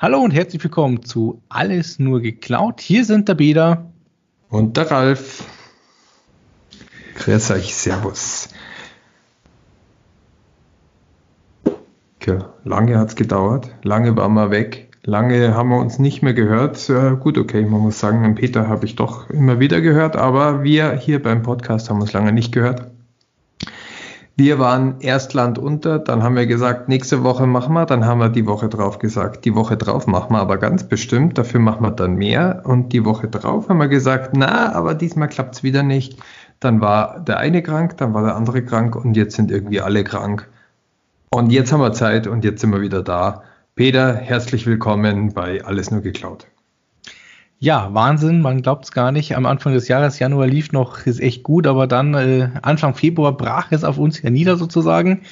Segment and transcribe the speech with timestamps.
[0.00, 2.80] Hallo und herzlich willkommen zu Alles nur geklaut.
[2.80, 3.90] Hier sind der Beda.
[4.48, 5.44] Und der Ralf.
[7.16, 8.48] Grüß euch, Servus.
[12.20, 16.32] Okay, lange hat es gedauert, lange waren wir weg, lange haben wir uns nicht mehr
[16.32, 16.88] gehört.
[16.88, 20.92] Äh, gut, okay, man muss sagen, Peter habe ich doch immer wieder gehört, aber wir
[20.92, 22.88] hier beim Podcast haben uns lange nicht gehört.
[24.40, 28.20] Wir waren erst Land unter, dann haben wir gesagt, nächste Woche machen wir, dann haben
[28.20, 31.82] wir die Woche drauf gesagt, die Woche drauf machen wir aber ganz bestimmt, dafür machen
[31.82, 32.62] wir dann mehr.
[32.64, 36.20] Und die Woche drauf haben wir gesagt, na, aber diesmal klappt es wieder nicht.
[36.60, 40.04] Dann war der eine krank, dann war der andere krank und jetzt sind irgendwie alle
[40.04, 40.48] krank.
[41.30, 43.42] Und jetzt haben wir Zeit und jetzt sind wir wieder da.
[43.74, 46.46] Peter, herzlich willkommen bei Alles nur geklaut.
[47.60, 49.34] Ja, Wahnsinn, man glaubt es gar nicht.
[49.36, 53.36] Am Anfang des Jahres, Januar lief noch, ist echt gut, aber dann äh, Anfang Februar
[53.36, 55.22] brach es auf uns ja nieder sozusagen.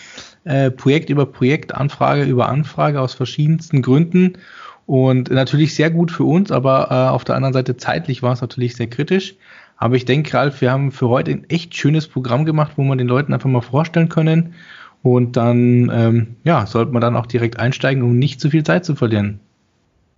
[0.42, 4.38] Äh, Projekt über Projekt, Anfrage über Anfrage aus verschiedensten Gründen.
[4.86, 8.40] Und natürlich sehr gut für uns, aber äh, auf der anderen Seite zeitlich war es
[8.40, 9.36] natürlich sehr kritisch.
[9.76, 12.96] Aber ich denke, Ralf, wir haben für heute ein echt schönes Programm gemacht, wo wir
[12.96, 14.54] den Leuten einfach mal vorstellen können.
[15.02, 18.84] Und dann, ähm, ja, sollte man dann auch direkt einsteigen, um nicht zu viel Zeit
[18.84, 19.40] zu verlieren.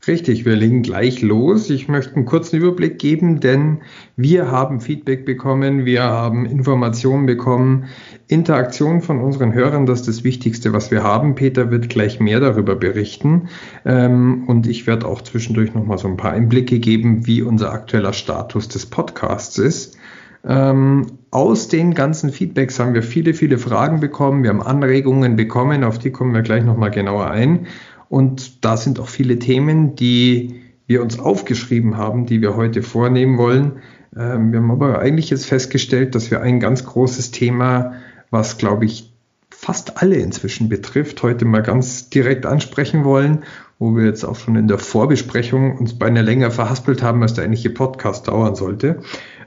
[0.09, 1.69] Richtig, wir legen gleich los.
[1.69, 3.83] Ich möchte einen kurzen Überblick geben, denn
[4.17, 7.85] wir haben Feedback bekommen, wir haben Informationen bekommen,
[8.27, 11.35] Interaktion von unseren Hörern, das ist das Wichtigste, was wir haben.
[11.35, 13.51] Peter wird gleich mehr darüber berichten
[13.85, 18.15] ähm, und ich werde auch zwischendurch nochmal so ein paar Einblicke geben, wie unser aktueller
[18.15, 19.99] Status des Podcasts ist.
[20.47, 25.85] Ähm, aus den ganzen Feedbacks haben wir viele, viele Fragen bekommen, wir haben Anregungen bekommen,
[25.85, 27.67] auf die kommen wir gleich nochmal genauer ein.
[28.09, 33.39] Und da sind auch viele Themen, die wir uns aufgeschrieben haben, die wir heute vornehmen
[33.39, 33.81] wollen.
[34.17, 37.95] Ähm, wir haben aber eigentlich jetzt festgestellt, dass wir ein ganz großes Thema,
[38.31, 39.13] was, glaube ich,
[39.51, 43.45] fast alle inzwischen betrifft, heute mal ganz direkt ansprechen wollen,
[43.81, 47.45] wo wir jetzt auch schon in der Vorbesprechung uns beinahe länger verhaspelt haben, als der
[47.45, 49.01] eigentliche Podcast dauern sollte.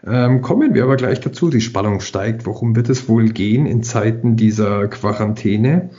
[0.05, 1.49] Ähm, kommen wir aber gleich dazu.
[1.49, 2.45] Die Spannung steigt.
[2.45, 5.91] Worum wird es wohl gehen in Zeiten dieser Quarantäne?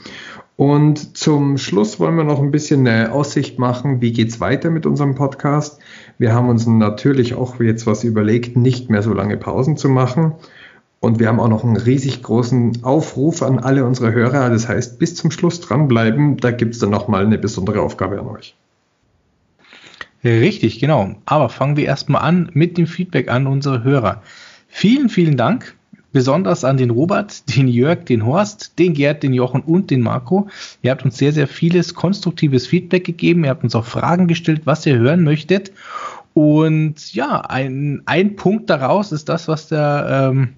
[0.55, 4.85] Und zum Schluss wollen wir noch ein bisschen eine Aussicht machen, wie geht's weiter mit
[4.85, 5.79] unserem Podcast.
[6.19, 10.33] Wir haben uns natürlich auch jetzt was überlegt, nicht mehr so lange Pausen zu machen.
[10.99, 14.49] Und wir haben auch noch einen riesig großen Aufruf an alle unsere Hörer.
[14.49, 16.37] Das heißt, bis zum Schluss dranbleiben.
[16.37, 18.55] Da gibt's dann nochmal eine besondere Aufgabe an euch.
[20.23, 21.15] Richtig, genau.
[21.25, 24.21] Aber fangen wir erstmal an mit dem Feedback an unsere Hörer.
[24.69, 25.75] Vielen, vielen Dank
[26.13, 30.47] besonders an den Robert, den Jörg, den Horst, den Gerd, den Jochen und den Marco.
[30.81, 33.43] Ihr habt uns sehr, sehr vieles konstruktives Feedback gegeben.
[33.43, 35.73] Ihr habt uns auch Fragen gestellt, was ihr hören möchtet.
[36.33, 40.49] Und ja, ein, ein Punkt daraus ist das, was der ähm,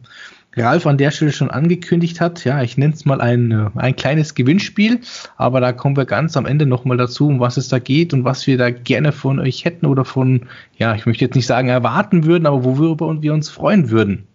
[0.55, 2.45] Ralf an der Stelle schon angekündigt hat.
[2.45, 5.01] Ja, ich nenne es mal ein, äh, ein kleines Gewinnspiel,
[5.35, 8.23] aber da kommen wir ganz am Ende nochmal dazu, um was es da geht und
[8.23, 10.43] was wir da gerne von euch hätten oder von,
[10.77, 14.27] ja, ich möchte jetzt nicht sagen erwarten würden, aber worüber wir uns freuen würden.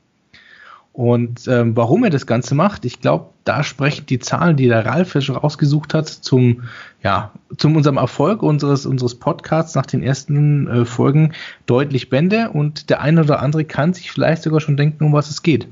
[0.93, 4.85] Und ähm, warum er das Ganze macht, ich glaube, da sprechen die Zahlen, die der
[4.85, 6.65] Ralf schon rausgesucht hat, zum,
[7.03, 11.33] ja, zum unserem Erfolg unseres, unseres Podcasts nach den ersten äh, Folgen
[11.67, 12.51] deutlich Bände.
[12.51, 15.69] Und der eine oder andere kann sich vielleicht sogar schon denken, um was es geht.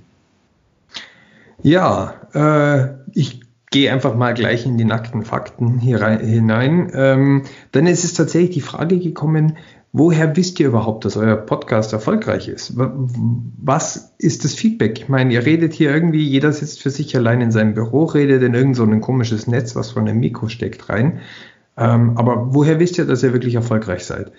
[1.62, 3.40] Ja, äh, ich
[3.70, 6.90] gehe einfach mal gleich in die nackten Fakten hier rein, hinein.
[6.94, 7.42] Ähm,
[7.74, 9.56] denn es ist tatsächlich die Frage gekommen,
[9.92, 12.74] Woher wisst ihr überhaupt, dass euer Podcast erfolgreich ist?
[12.76, 14.98] Was ist das Feedback?
[14.98, 18.42] Ich meine, ihr redet hier irgendwie, jeder sitzt für sich allein in seinem Büro, redet
[18.42, 21.20] in irgend so komisches Netz, was von einem Mikro steckt, rein.
[21.78, 24.32] Ähm, aber woher wisst ihr, dass ihr wirklich erfolgreich seid?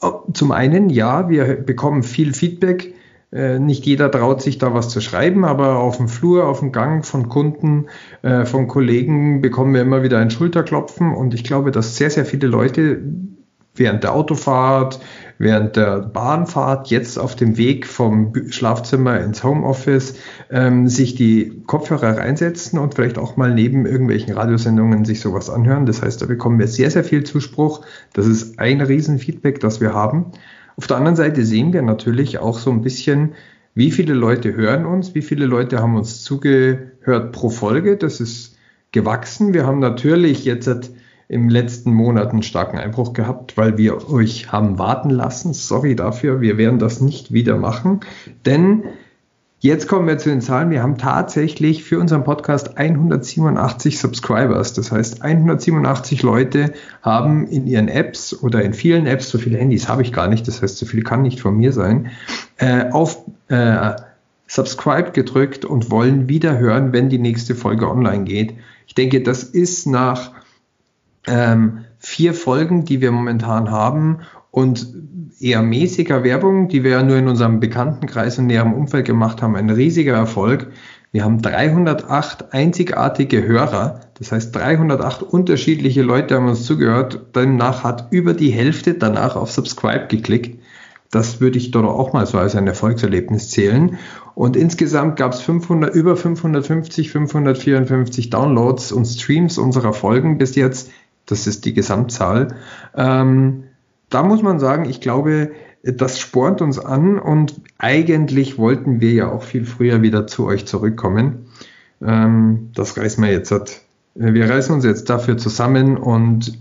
[0.00, 2.94] Oh, zum einen, ja, wir bekommen viel Feedback.
[3.30, 6.72] Äh, nicht jeder traut sich da was zu schreiben, aber auf dem Flur, auf dem
[6.72, 7.88] Gang von Kunden,
[8.22, 12.24] äh, von Kollegen bekommen wir immer wieder ein Schulterklopfen und ich glaube, dass sehr, sehr
[12.24, 13.02] viele Leute
[13.78, 15.00] während der Autofahrt,
[15.38, 20.14] während der Bahnfahrt, jetzt auf dem Weg vom Schlafzimmer ins Homeoffice,
[20.50, 25.86] ähm, sich die Kopfhörer reinsetzen und vielleicht auch mal neben irgendwelchen Radiosendungen sich sowas anhören.
[25.86, 27.82] Das heißt, da bekommen wir sehr, sehr viel Zuspruch.
[28.12, 30.26] Das ist ein Riesenfeedback, das wir haben.
[30.76, 33.34] Auf der anderen Seite sehen wir natürlich auch so ein bisschen,
[33.74, 37.96] wie viele Leute hören uns, wie viele Leute haben uns zugehört pro Folge.
[37.96, 38.56] Das ist
[38.92, 39.54] gewachsen.
[39.54, 40.90] Wir haben natürlich jetzt
[41.28, 45.52] im letzten Monat einen starken Einbruch gehabt, weil wir euch haben warten lassen.
[45.52, 48.00] Sorry dafür, wir werden das nicht wieder machen,
[48.46, 48.84] denn
[49.60, 50.70] Jetzt kommen wir zu den Zahlen.
[50.70, 54.72] Wir haben tatsächlich für unseren Podcast 187 Subscribers.
[54.72, 59.88] Das heißt, 187 Leute haben in ihren Apps oder in vielen Apps, so viele Handys
[59.88, 62.12] habe ich gar nicht, das heißt, so viel kann nicht von mir sein,
[62.58, 63.96] äh, auf äh,
[64.46, 68.54] Subscribe gedrückt und wollen wieder hören, wenn die nächste Folge online geht.
[68.86, 70.37] Ich denke, das ist nach
[71.28, 74.20] ähm, vier Folgen, die wir momentan haben
[74.50, 74.94] und
[75.40, 79.56] eher mäßiger Werbung, die wir ja nur in unserem Bekanntenkreis und näherem Umfeld gemacht haben,
[79.56, 80.68] ein riesiger Erfolg.
[81.12, 87.34] Wir haben 308 einzigartige Hörer, das heißt 308 unterschiedliche Leute haben uns zugehört.
[87.34, 90.60] Demnach hat über die Hälfte danach auf Subscribe geklickt.
[91.10, 93.98] Das würde ich doch auch mal so als ein Erfolgserlebnis zählen.
[94.34, 100.90] Und insgesamt gab es 500, über 550, 554 Downloads und Streams unserer Folgen bis jetzt.
[101.28, 102.48] Das ist die Gesamtzahl.
[102.96, 103.64] Ähm,
[104.08, 105.52] da muss man sagen, ich glaube,
[105.82, 110.66] das spornt uns an und eigentlich wollten wir ja auch viel früher wieder zu euch
[110.66, 111.46] zurückkommen.
[112.02, 113.54] Ähm, das reißen wir jetzt.
[114.14, 116.58] Wir reißen uns jetzt dafür zusammen und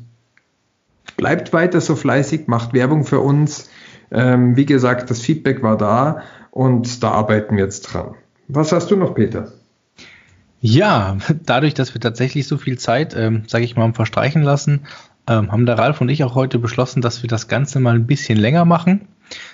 [1.16, 3.70] bleibt weiter so fleißig, macht Werbung für uns.
[4.12, 6.22] Ähm, wie gesagt, das Feedback war da
[6.52, 8.16] und da arbeiten wir jetzt dran.
[8.48, 9.52] Was hast du noch, Peter?
[10.62, 14.82] Ja, dadurch, dass wir tatsächlich so viel Zeit, ähm, sage ich mal, verstreichen lassen,
[15.28, 18.08] ähm, haben der Ralf und ich auch heute beschlossen, dass wir das Ganze mal ein
[18.08, 19.08] bisschen länger machen.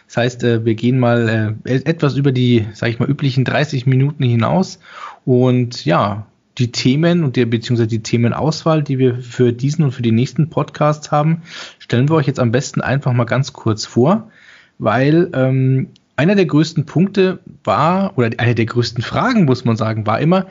[0.07, 3.85] Das heißt, äh, wir gehen mal äh, etwas über die, sage ich mal, üblichen 30
[3.85, 4.79] Minuten hinaus
[5.25, 6.27] und ja,
[6.59, 10.49] die Themen und der beziehungsweise die Themenauswahl, die wir für diesen und für die nächsten
[10.49, 11.41] Podcasts haben,
[11.79, 14.29] stellen wir euch jetzt am besten einfach mal ganz kurz vor,
[14.77, 20.05] weil ähm, einer der größten Punkte war, oder eine der größten Fragen, muss man sagen,
[20.05, 20.45] war immer,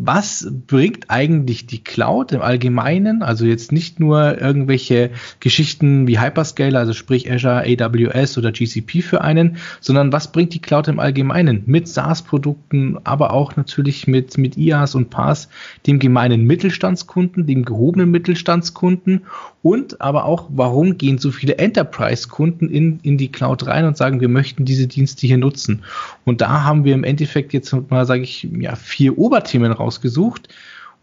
[0.00, 3.24] was bringt eigentlich die Cloud im Allgemeinen?
[3.24, 5.10] Also jetzt nicht nur irgendwelche
[5.40, 10.60] Geschichten wie Hyperscaler, also sprich Azure, AWS oder GCP für einen, sondern was bringt die
[10.60, 15.48] Cloud im Allgemeinen mit SaaS-Produkten, aber auch natürlich mit, mit IaaS und PaaS,
[15.88, 19.22] dem gemeinen Mittelstandskunden, dem gehobenen Mittelstandskunden
[19.62, 24.20] und aber auch, warum gehen so viele Enterprise-Kunden in, in die Cloud rein und sagen,
[24.20, 25.82] wir möchten diese Dienste hier nutzen.
[26.24, 30.48] Und da haben wir im Endeffekt jetzt mal, sage ich, ja, vier Oberthemen raus rausgesucht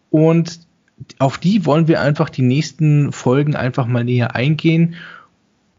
[0.10, 0.60] und
[1.20, 4.96] auf die wollen wir einfach die nächsten Folgen einfach mal näher eingehen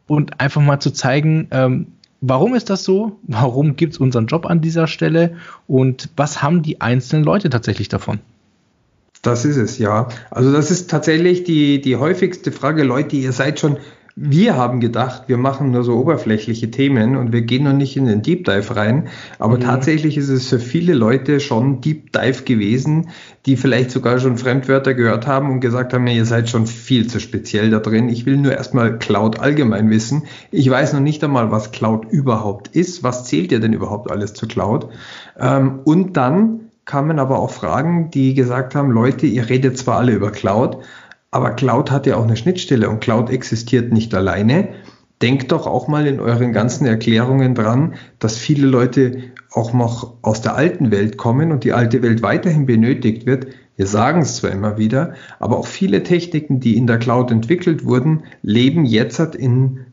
[0.07, 1.87] und einfach mal zu zeigen, ähm,
[2.21, 5.37] warum ist das so, warum gibt es unseren Job an dieser Stelle
[5.67, 8.21] und was haben die einzelnen Leute tatsächlich davon.
[9.27, 10.09] Das ist es, ja.
[10.31, 13.79] Also das ist tatsächlich die, die häufigste Frage, Leute, ihr seid schon
[14.19, 18.07] wir haben gedacht, wir machen nur so oberflächliche Themen und wir gehen noch nicht in
[18.07, 19.09] den Deep Dive rein.
[19.39, 19.61] Aber mhm.
[19.61, 23.11] tatsächlich ist es für viele Leute schon Deep Dive gewesen,
[23.45, 27.21] die vielleicht sogar schon Fremdwörter gehört haben und gesagt haben, ihr seid schon viel zu
[27.21, 28.09] speziell da drin.
[28.09, 30.23] Ich will nur erstmal Cloud allgemein wissen.
[30.51, 33.03] Ich weiß noch nicht einmal, was Cloud überhaupt ist.
[33.03, 34.89] Was zählt ihr denn überhaupt alles zur Cloud?
[35.39, 40.13] Ähm, und dann kamen aber auch Fragen, die gesagt haben, Leute, ihr redet zwar alle
[40.13, 40.79] über Cloud,
[41.31, 44.69] aber Cloud hat ja auch eine Schnittstelle und Cloud existiert nicht alleine.
[45.21, 50.43] Denkt doch auch mal in euren ganzen Erklärungen dran, dass viele Leute auch noch aus
[50.43, 53.49] der alten Welt kommen und die alte Welt weiterhin benötigt wird.
[53.77, 57.85] Wir sagen es zwar immer wieder, aber auch viele Techniken, die in der Cloud entwickelt
[57.85, 59.87] wurden, leben jetzt in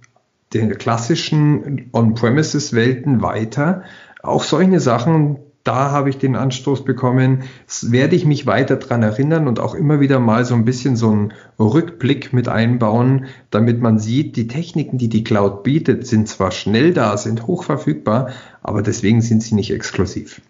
[0.54, 3.84] den klassischen On-Premises-Welten weiter.
[4.22, 7.44] Auch solche Sachen, da habe ich den Anstoß bekommen,
[7.84, 11.10] werde ich mich weiter dran erinnern und auch immer wieder mal so ein bisschen so
[11.10, 16.52] einen Rückblick mit einbauen, damit man sieht, die Techniken, die die Cloud bietet, sind zwar
[16.52, 18.32] schnell da, sind hoch verfügbar,
[18.62, 20.42] aber deswegen sind sie nicht exklusiv.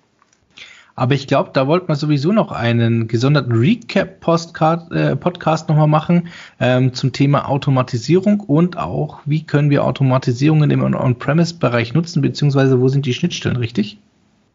[0.96, 6.28] Aber ich glaube, da wollten wir sowieso noch einen gesonderten Recap-Podcast äh, nochmal machen
[6.60, 12.90] ähm, zum Thema Automatisierung und auch, wie können wir Automatisierungen im On-Premise-Bereich nutzen, beziehungsweise wo
[12.90, 13.98] sind die Schnittstellen, richtig?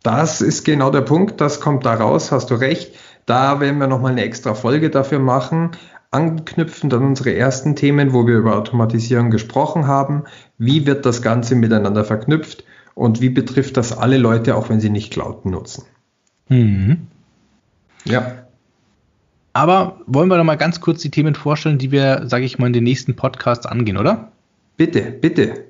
[0.02, 2.94] Das ist genau der Punkt, das kommt da raus, hast du recht.
[3.26, 5.72] Da werden wir nochmal eine extra Folge dafür machen,
[6.10, 10.24] anknüpfend an unsere ersten Themen, wo wir über Automatisierung gesprochen haben.
[10.56, 12.64] Wie wird das Ganze miteinander verknüpft
[12.94, 15.84] und wie betrifft das alle Leute, auch wenn sie nicht Cloud nutzen?
[16.48, 17.08] Mhm.
[18.04, 18.44] Ja.
[19.52, 22.68] Aber wollen wir doch mal ganz kurz die Themen vorstellen, die wir, sage ich mal,
[22.68, 24.32] in den nächsten Podcasts angehen, oder?
[24.76, 25.64] Bitte, bitte.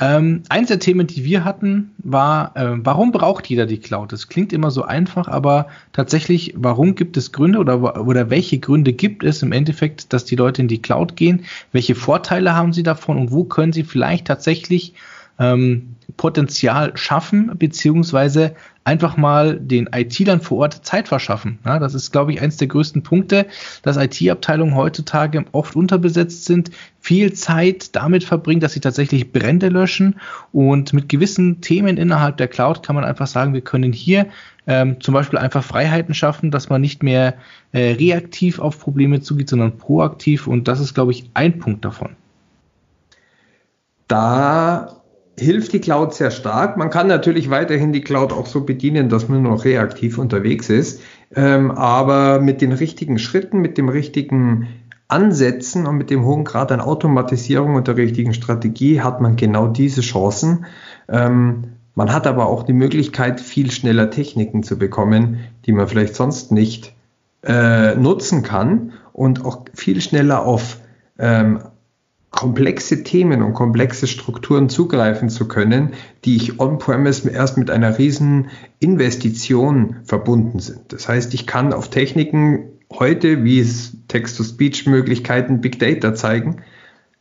[0.00, 4.12] Ähm, eins der Themen, die wir hatten, war, äh, warum braucht jeder die Cloud?
[4.12, 8.92] Das klingt immer so einfach, aber tatsächlich, warum gibt es Gründe oder, oder welche Gründe
[8.92, 11.44] gibt es im Endeffekt, dass die Leute in die Cloud gehen?
[11.72, 14.94] Welche Vorteile haben sie davon und wo können sie vielleicht tatsächlich
[15.40, 18.54] ähm, Potenzial schaffen, beziehungsweise
[18.88, 21.58] einfach mal den IT-Lern vor Ort Zeit verschaffen.
[21.66, 23.46] Ja, das ist, glaube ich, eines der größten Punkte,
[23.82, 30.16] dass IT-Abteilungen heutzutage oft unterbesetzt sind, viel Zeit damit verbringen, dass sie tatsächlich Brände löschen
[30.52, 34.26] und mit gewissen Themen innerhalb der Cloud kann man einfach sagen, wir können hier
[34.66, 37.34] ähm, zum Beispiel einfach Freiheiten schaffen, dass man nicht mehr
[37.72, 42.16] äh, reaktiv auf Probleme zugeht, sondern proaktiv und das ist, glaube ich, ein Punkt davon.
[44.06, 44.97] Da
[45.40, 46.76] hilft die Cloud sehr stark.
[46.76, 50.70] Man kann natürlich weiterhin die Cloud auch so bedienen, dass man nur noch reaktiv unterwegs
[50.70, 51.00] ist.
[51.34, 54.68] Ähm, aber mit den richtigen Schritten, mit dem richtigen
[55.08, 59.66] Ansätzen und mit dem hohen Grad an Automatisierung und der richtigen Strategie hat man genau
[59.66, 60.66] diese Chancen.
[61.08, 61.64] Ähm,
[61.94, 66.52] man hat aber auch die Möglichkeit, viel schneller Techniken zu bekommen, die man vielleicht sonst
[66.52, 66.94] nicht
[67.42, 70.78] äh, nutzen kann und auch viel schneller auf
[71.18, 71.60] ähm,
[72.30, 75.94] komplexe Themen und komplexe Strukturen zugreifen zu können,
[76.24, 78.48] die ich on-premise erst mit einer riesen
[78.80, 80.92] Investition verbunden sind.
[80.92, 86.62] Das heißt, ich kann auf Techniken heute, wie es Text-to-Speech-Möglichkeiten, Big Data zeigen,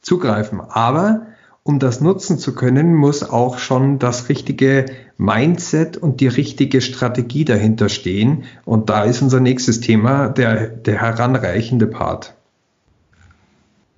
[0.01, 0.61] zugreifen.
[0.61, 1.27] Aber
[1.63, 4.85] um das nutzen zu können, muss auch schon das richtige
[5.17, 8.45] Mindset und die richtige Strategie dahinter stehen.
[8.63, 12.36] Und da ist unser nächstes Thema der, der heranreichende Part.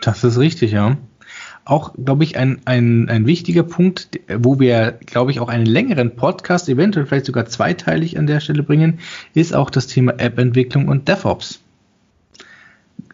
[0.01, 0.97] Das ist richtig, ja.
[1.65, 6.15] Auch, glaube ich, ein, ein, ein wichtiger Punkt, wo wir, glaube ich, auch einen längeren
[6.15, 8.99] Podcast, eventuell vielleicht sogar zweiteilig an der Stelle bringen,
[9.33, 11.61] ist auch das Thema App-Entwicklung und DevOps.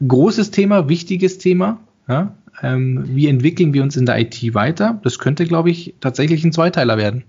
[0.07, 1.79] Großes Thema, wichtiges Thema.
[2.07, 2.35] Ja?
[2.61, 4.99] Ähm, wie entwickeln wir uns in der IT weiter?
[5.03, 7.23] Das könnte, glaube ich, tatsächlich ein Zweiteiler werden.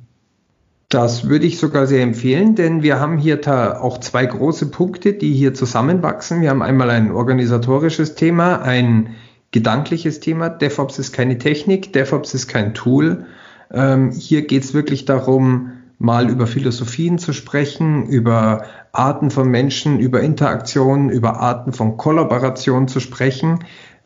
[0.88, 3.40] Das würde ich sogar sehr empfehlen, denn wir haben hier
[3.82, 6.42] auch zwei große Punkte, die hier zusammenwachsen.
[6.42, 9.08] Wir haben einmal ein organisatorisches Thema, ein
[9.56, 10.48] gedankliches Thema.
[10.50, 13.24] DevOps ist keine Technik, DevOps ist kein Tool.
[13.72, 19.98] Ähm, hier geht es wirklich darum, mal über Philosophien zu sprechen, über Arten von Menschen,
[19.98, 23.60] über Interaktionen, über Arten von Kollaboration zu sprechen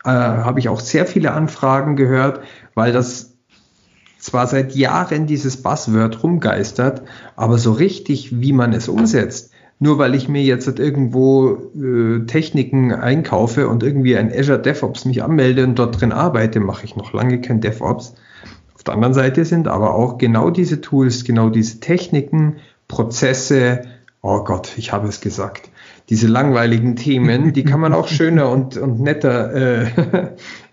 [0.05, 2.41] äh, habe ich auch sehr viele Anfragen gehört,
[2.75, 3.37] weil das
[4.19, 7.03] zwar seit Jahren dieses Buzzword rumgeistert,
[7.37, 12.93] aber so richtig, wie man es umsetzt, nur weil ich mir jetzt irgendwo äh, Techniken
[12.93, 17.15] einkaufe und irgendwie ein Azure DevOps mich anmelde und dort drin arbeite, mache ich noch
[17.15, 18.15] lange kein DevOps.
[18.75, 22.57] Auf der anderen Seite sind aber auch genau diese Tools, genau diese Techniken,
[22.89, 23.83] Prozesse,
[24.21, 25.71] oh Gott, ich habe es gesagt,
[26.11, 29.87] diese langweiligen Themen, die kann man auch schöner und, und netter äh,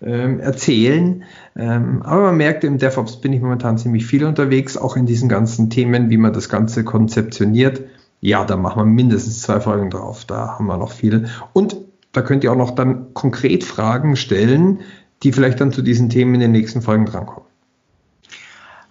[0.02, 1.22] äh, erzählen.
[1.56, 5.30] Ähm, aber man merkt, im DevOps bin ich momentan ziemlich viel unterwegs, auch in diesen
[5.30, 7.80] ganzen Themen, wie man das Ganze konzeptioniert.
[8.20, 10.24] Ja, da machen wir mindestens zwei Folgen drauf.
[10.24, 11.28] Da haben wir noch viel.
[11.52, 11.76] Und
[12.12, 14.80] da könnt ihr auch noch dann konkret Fragen stellen,
[15.22, 17.48] die vielleicht dann zu diesen Themen in den nächsten Folgen drankommen.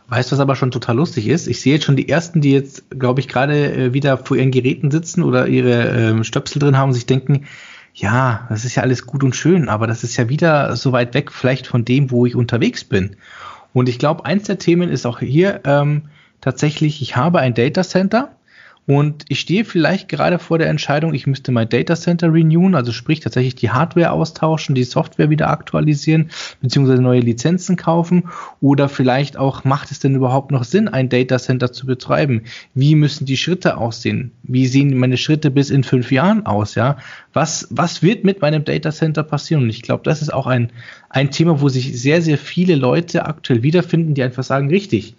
[0.10, 1.48] Weißt du, was aber schon total lustig ist?
[1.48, 4.51] Ich sehe jetzt schon die ersten, die jetzt, glaube ich, gerade äh, wieder vor ihren
[4.51, 7.46] Geräten sitzen oder ihre ähm, Stöpsel drin haben und sich denken,
[7.93, 11.13] ja, das ist ja alles gut und schön, aber das ist ja wieder so weit
[11.13, 13.17] weg vielleicht von dem, wo ich unterwegs bin.
[13.74, 16.03] Und ich glaube, eins der Themen ist auch hier ähm,
[16.39, 18.37] tatsächlich, ich habe ein Data Center
[18.88, 22.94] und ich stehe vielleicht gerade vor der Entscheidung, ich müsste mein Data Center renewen, also
[22.94, 26.29] sprich tatsächlich die Hardware austauschen, die Software wieder aktualisieren,
[26.62, 28.29] beziehungsweise neue Lizenzen kaufen.
[28.62, 32.44] Oder vielleicht auch, macht es denn überhaupt noch Sinn, ein Data Center zu betreiben?
[32.75, 34.32] Wie müssen die Schritte aussehen?
[34.44, 36.75] Wie sehen meine Schritte bis in fünf Jahren aus?
[36.75, 36.96] Ja,
[37.34, 39.63] was, was wird mit meinem Data Center passieren?
[39.63, 40.72] Und ich glaube, das ist auch ein,
[41.10, 45.15] ein Thema, wo sich sehr, sehr viele Leute aktuell wiederfinden, die einfach sagen, richtig,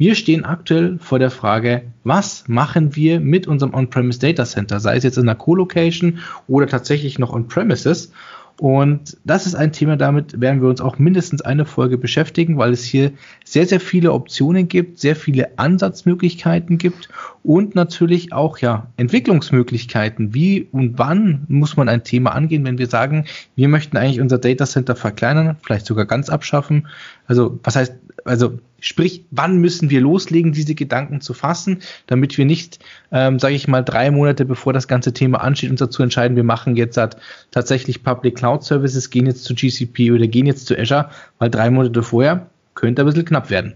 [0.00, 4.96] wir stehen aktuell vor der Frage, was machen wir mit unserem On-Premise Data Center, sei
[4.96, 8.10] es jetzt in der Co-Location oder tatsächlich noch On-Premises.
[8.56, 12.72] Und das ist ein Thema, damit werden wir uns auch mindestens eine Folge beschäftigen, weil
[12.72, 13.12] es hier
[13.44, 17.08] sehr, sehr viele Optionen gibt, sehr viele Ansatzmöglichkeiten gibt
[17.42, 20.34] und natürlich auch ja Entwicklungsmöglichkeiten.
[20.34, 24.38] Wie und wann muss man ein Thema angehen, wenn wir sagen, wir möchten eigentlich unser
[24.38, 26.86] Data Center verkleinern, vielleicht sogar ganz abschaffen.
[27.30, 27.94] Also was heißt,
[28.24, 32.78] also Sprich, wann müssen wir loslegen, diese Gedanken zu fassen, damit wir nicht,
[33.12, 36.44] ähm, sage ich mal, drei Monate bevor das ganze Thema ansteht, uns dazu entscheiden, wir
[36.44, 37.16] machen jetzt halt
[37.50, 41.70] tatsächlich Public Cloud Services, gehen jetzt zu GCP oder gehen jetzt zu Azure, weil drei
[41.70, 43.74] Monate vorher könnte ein bisschen knapp werden.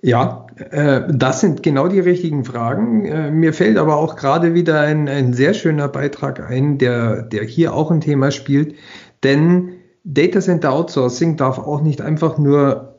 [0.00, 3.04] Ja, äh, das sind genau die richtigen Fragen.
[3.04, 7.44] Äh, mir fällt aber auch gerade wieder ein, ein sehr schöner Beitrag ein, der, der
[7.44, 8.74] hier auch ein Thema spielt,
[9.22, 9.75] denn
[10.08, 12.94] Data Center Outsourcing darf auch nicht einfach nur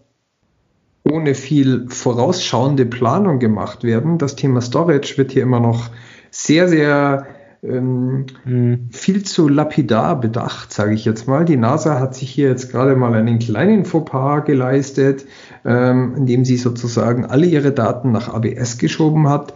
[1.09, 4.17] ohne viel vorausschauende Planung gemacht werden.
[4.17, 5.89] Das Thema Storage wird hier immer noch
[6.31, 7.25] sehr, sehr
[7.63, 8.89] ähm, mhm.
[8.91, 11.45] viel zu lapidar bedacht, sage ich jetzt mal.
[11.45, 15.25] Die NASA hat sich hier jetzt gerade mal einen kleinen Fauxpas geleistet,
[15.63, 19.53] ähm, indem sie sozusagen alle ihre Daten nach ABS geschoben hat.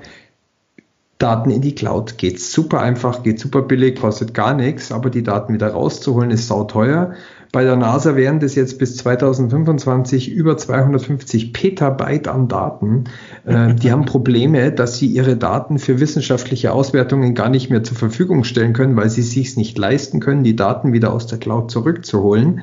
[1.17, 5.21] Daten in die Cloud geht super einfach, geht super billig, kostet gar nichts, aber die
[5.21, 7.13] Daten wieder rauszuholen ist sauteuer.
[7.51, 13.03] Bei der NASA wären das jetzt bis 2025 über 250 Petabyte an Daten.
[13.45, 17.97] Äh, die haben Probleme, dass sie ihre Daten für wissenschaftliche Auswertungen gar nicht mehr zur
[17.97, 21.71] Verfügung stellen können, weil sie sich nicht leisten können, die Daten wieder aus der Cloud
[21.71, 22.61] zurückzuholen.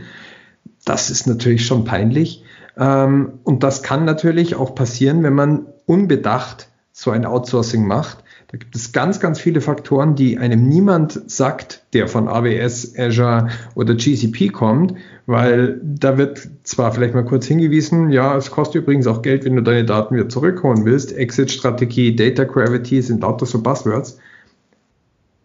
[0.87, 2.45] Das ist natürlich schon peinlich.
[2.79, 8.57] Ähm, und das kann natürlich auch passieren, wenn man unbedacht so ein Outsourcing macht Da
[8.57, 13.95] gibt es ganz, ganz viele Faktoren, die einem niemand sagt, der von AWS, Azure oder
[13.95, 14.95] GCP kommt,
[15.27, 19.55] weil da wird zwar vielleicht mal kurz hingewiesen, ja, es kostet übrigens auch Geld, wenn
[19.55, 21.15] du deine Daten wieder zurückholen willst.
[21.15, 24.19] Exit-Strategie, Data Gravity sind lauter so Buzzwords.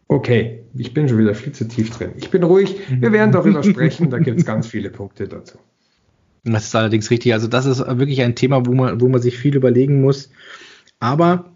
[0.08, 2.12] Okay, ich bin schon wieder viel zu tief drin.
[2.16, 2.78] Ich bin ruhig.
[2.88, 4.12] Wir werden darüber sprechen.
[4.12, 5.58] Da gibt es ganz viele Punkte dazu.
[6.46, 7.34] Das ist allerdings richtig.
[7.34, 10.30] Also das ist wirklich ein Thema, wo man, wo man sich viel überlegen muss.
[11.00, 11.53] Aber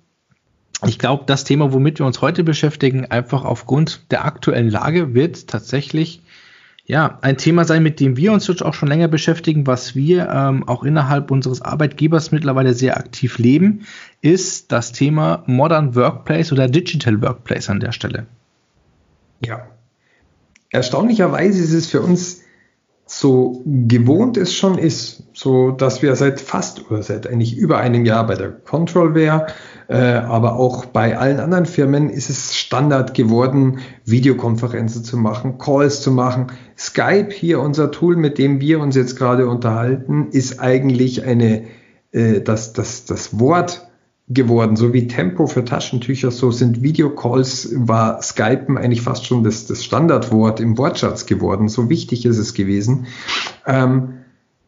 [0.86, 5.48] ich glaube, das Thema, womit wir uns heute beschäftigen, einfach aufgrund der aktuellen Lage, wird
[5.48, 6.22] tatsächlich
[6.86, 10.30] ja ein Thema sein, mit dem wir uns jetzt auch schon länger beschäftigen, was wir
[10.30, 13.86] ähm, auch innerhalb unseres Arbeitgebers mittlerweile sehr aktiv leben,
[14.22, 18.28] ist das Thema Modern Workplace oder Digital Workplace an der Stelle.
[19.44, 19.68] Ja.
[20.70, 22.44] Erstaunlicherweise ist es für uns
[23.08, 28.06] so gewohnt es schon ist, so dass wir seit fast oder seit eigentlich über einem
[28.06, 29.48] Jahr bei der Controlware,
[29.94, 36.12] aber auch bei allen anderen Firmen ist es Standard geworden, Videokonferenzen zu machen, Calls zu
[36.12, 36.48] machen.
[36.78, 41.64] Skype hier unser Tool, mit dem wir uns jetzt gerade unterhalten, ist eigentlich eine
[42.12, 43.88] äh, das das das Wort
[44.30, 44.76] geworden.
[44.76, 49.84] So wie Tempo für Taschentücher, so sind Videocalls, war Skypen eigentlich fast schon das, das
[49.86, 51.70] Standardwort im Wortschatz geworden.
[51.70, 53.08] So wichtig ist es gewesen.
[53.66, 54.16] Ähm,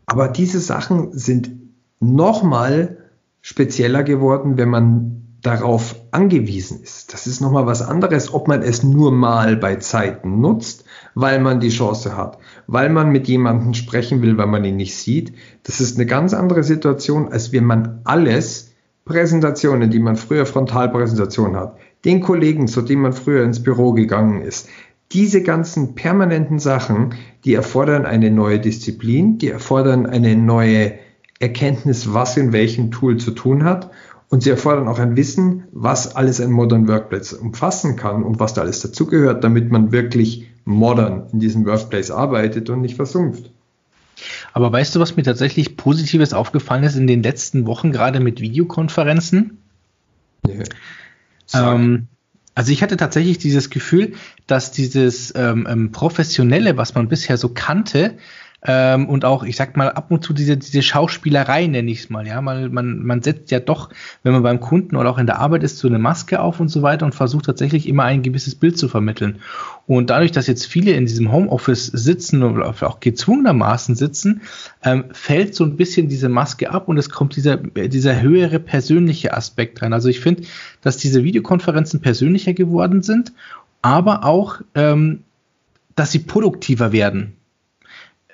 [0.05, 1.51] aber diese Sachen sind
[1.99, 2.98] nochmal
[3.41, 7.13] spezieller geworden, wenn man darauf angewiesen ist.
[7.13, 10.83] Das ist nochmal was anderes, ob man es nur mal bei Zeiten nutzt,
[11.15, 14.97] weil man die Chance hat, weil man mit jemandem sprechen will, weil man ihn nicht
[14.97, 15.33] sieht.
[15.63, 18.73] Das ist eine ganz andere Situation, als wenn man alles
[19.05, 24.41] Präsentationen, die man früher Frontalpräsentationen hat, den Kollegen, zu dem man früher ins Büro gegangen
[24.41, 24.67] ist,
[25.11, 30.93] diese ganzen permanenten Sachen, die erfordern eine neue Disziplin, die erfordern eine neue
[31.39, 33.91] Erkenntnis, was in welchem Tool zu tun hat.
[34.29, 38.53] Und sie erfordern auch ein Wissen, was alles ein Modern Workplace umfassen kann und was
[38.53, 43.49] da alles dazugehört, damit man wirklich modern in diesem Workplace arbeitet und nicht versumpft.
[44.53, 48.39] Aber weißt du, was mir tatsächlich Positives aufgefallen ist in den letzten Wochen, gerade mit
[48.41, 49.57] Videokonferenzen?
[50.45, 50.63] Nee.
[51.53, 52.07] Ähm,
[52.53, 54.13] also ich hatte tatsächlich dieses Gefühl,
[54.45, 58.17] dass dieses ähm, ähm Professionelle, was man bisher so kannte,
[58.61, 62.09] ähm, und auch, ich sag mal, ab und zu diese, diese Schauspielerei nenne ich es
[62.09, 63.89] mal, ja, man, man, man setzt ja doch,
[64.23, 66.67] wenn man beim Kunden oder auch in der Arbeit ist, so eine Maske auf und
[66.67, 69.39] so weiter und versucht tatsächlich immer ein gewisses Bild zu vermitteln.
[69.87, 74.41] Und dadurch, dass jetzt viele in diesem Homeoffice sitzen oder auch gezwungenermaßen sitzen,
[74.83, 79.35] ähm, fällt so ein bisschen diese Maske ab und es kommt dieser, dieser höhere persönliche
[79.35, 79.93] Aspekt rein.
[79.93, 80.43] Also ich finde,
[80.81, 83.31] dass diese Videokonferenzen persönlicher geworden sind,
[83.81, 85.23] aber auch, ähm,
[85.95, 87.38] dass sie produktiver werden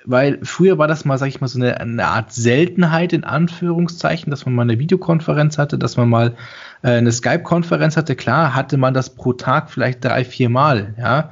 [0.06, 4.30] weil früher war das mal, sag ich mal, so eine, eine, Art Seltenheit in Anführungszeichen,
[4.30, 6.34] dass man mal eine Videokonferenz hatte, dass man mal
[6.82, 8.16] äh, eine Skype-Konferenz hatte.
[8.16, 11.30] Klar, hatte man das pro Tag vielleicht drei, vier Mal, ja.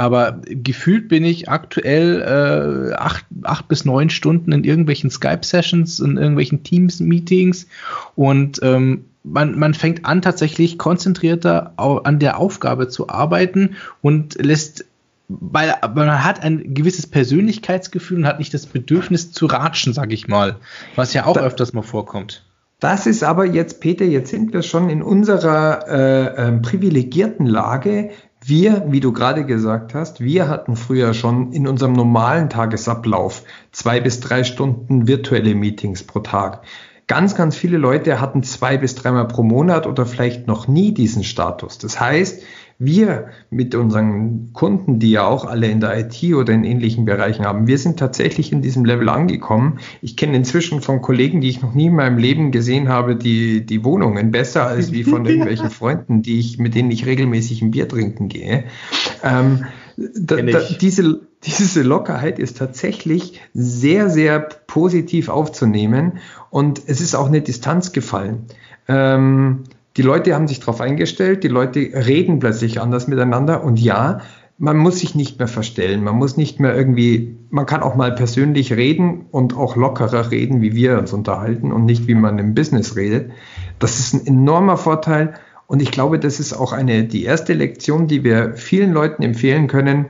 [0.00, 6.16] Aber gefühlt bin ich aktuell äh, acht, acht bis neun Stunden in irgendwelchen Skype-Sessions, in
[6.16, 7.66] irgendwelchen Teams-Meetings
[8.14, 14.84] und ähm, man, man fängt an, tatsächlich konzentrierter an der Aufgabe zu arbeiten und lässt
[15.28, 20.26] weil man hat ein gewisses Persönlichkeitsgefühl und hat nicht das Bedürfnis zu ratschen, sag ich
[20.26, 20.56] mal,
[20.96, 22.44] was ja auch da, öfters mal vorkommt.
[22.80, 28.10] Das ist aber jetzt, Peter, jetzt sind wir schon in unserer äh, äh, privilegierten Lage.
[28.42, 34.00] Wir, wie du gerade gesagt hast, wir hatten früher schon in unserem normalen Tagesablauf zwei
[34.00, 36.62] bis drei Stunden virtuelle Meetings pro Tag.
[37.08, 41.24] Ganz, ganz viele Leute hatten zwei bis dreimal pro Monat oder vielleicht noch nie diesen
[41.24, 41.78] Status.
[41.78, 42.42] Das heißt,
[42.78, 47.44] wir mit unseren Kunden, die ja auch alle in der IT oder in ähnlichen Bereichen
[47.44, 49.80] haben, wir sind tatsächlich in diesem Level angekommen.
[50.00, 53.66] Ich kenne inzwischen von Kollegen, die ich noch nie in meinem Leben gesehen habe, die,
[53.66, 57.72] die Wohnungen besser als wie von irgendwelchen Freunden, die ich, mit denen ich regelmäßig ein
[57.72, 58.64] Bier trinken gehe.
[59.24, 59.64] Ähm,
[59.96, 66.18] da, da, diese, diese Lockerheit ist tatsächlich sehr, sehr positiv aufzunehmen
[66.50, 68.46] und es ist auch eine Distanz gefallen.
[68.86, 69.64] Ähm,
[69.98, 74.20] die Leute haben sich darauf eingestellt, die Leute reden plötzlich anders miteinander und ja,
[74.56, 78.14] man muss sich nicht mehr verstellen, man muss nicht mehr irgendwie, man kann auch mal
[78.14, 82.54] persönlich reden und auch lockerer reden, wie wir uns unterhalten und nicht wie man im
[82.54, 83.32] Business redet.
[83.80, 85.34] Das ist ein enormer Vorteil
[85.66, 89.66] und ich glaube, das ist auch eine, die erste Lektion, die wir vielen Leuten empfehlen
[89.66, 90.06] können,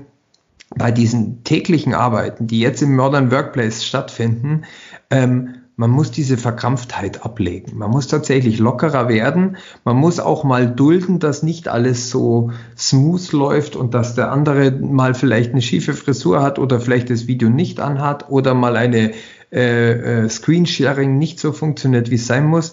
[0.76, 4.64] bei diesen täglichen Arbeiten, die jetzt im Modern Workplace stattfinden,
[5.10, 7.78] ähm, man muss diese Verkrampftheit ablegen.
[7.78, 9.58] Man muss tatsächlich lockerer werden.
[9.84, 14.72] Man muss auch mal dulden, dass nicht alles so smooth läuft und dass der andere
[14.72, 19.12] mal vielleicht eine schiefe Frisur hat oder vielleicht das Video nicht anhat oder mal eine
[19.52, 22.72] äh, äh, Screensharing nicht so funktioniert, wie es sein muss.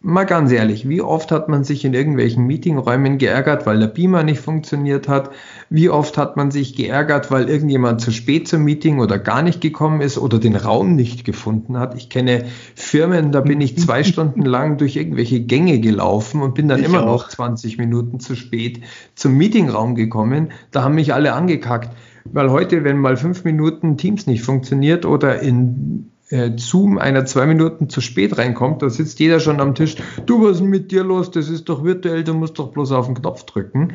[0.00, 4.22] Mal ganz ehrlich, wie oft hat man sich in irgendwelchen Meetingräumen geärgert, weil der Beamer
[4.22, 5.30] nicht funktioniert hat?
[5.70, 9.60] Wie oft hat man sich geärgert, weil irgendjemand zu spät zum Meeting oder gar nicht
[9.60, 11.96] gekommen ist oder den Raum nicht gefunden hat?
[11.96, 12.44] Ich kenne
[12.76, 16.86] Firmen, da bin ich zwei Stunden lang durch irgendwelche Gänge gelaufen und bin dann ich
[16.86, 17.24] immer auch.
[17.24, 18.82] noch 20 Minuten zu spät
[19.16, 20.52] zum Meetingraum gekommen.
[20.70, 21.90] Da haben mich alle angekackt.
[22.24, 26.12] Weil heute, wenn mal fünf Minuten Teams nicht funktioniert oder in
[26.56, 30.56] Zoom einer zwei Minuten zu spät reinkommt, da sitzt jeder schon am Tisch, du, was
[30.56, 31.30] ist mit dir los?
[31.30, 33.94] Das ist doch virtuell, du musst doch bloß auf den Knopf drücken.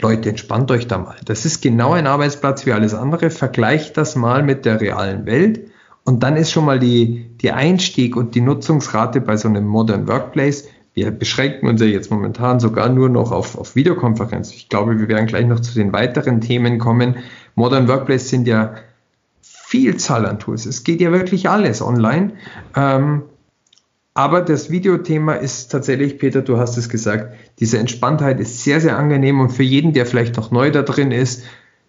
[0.00, 1.16] Leute, entspannt euch da mal.
[1.24, 3.30] Das ist genau ein Arbeitsplatz wie alles andere.
[3.30, 5.68] Vergleicht das mal mit der realen Welt.
[6.04, 10.08] Und dann ist schon mal die, die Einstieg und die Nutzungsrate bei so einem Modern
[10.08, 10.68] Workplace.
[10.94, 14.52] Wir beschränken uns ja jetzt momentan sogar nur noch auf, auf Videokonferenz.
[14.52, 17.16] Ich glaube, wir werden gleich noch zu den weiteren Themen kommen.
[17.54, 18.74] Modern Workplace sind ja
[19.70, 20.66] Vielzahl an Tools.
[20.66, 22.32] Es geht ja wirklich alles online.
[22.74, 23.22] Ähm,
[24.14, 28.98] aber das Videothema ist tatsächlich, Peter, du hast es gesagt, diese Entspanntheit ist sehr, sehr
[28.98, 31.44] angenehm und für jeden, der vielleicht noch neu da drin ist,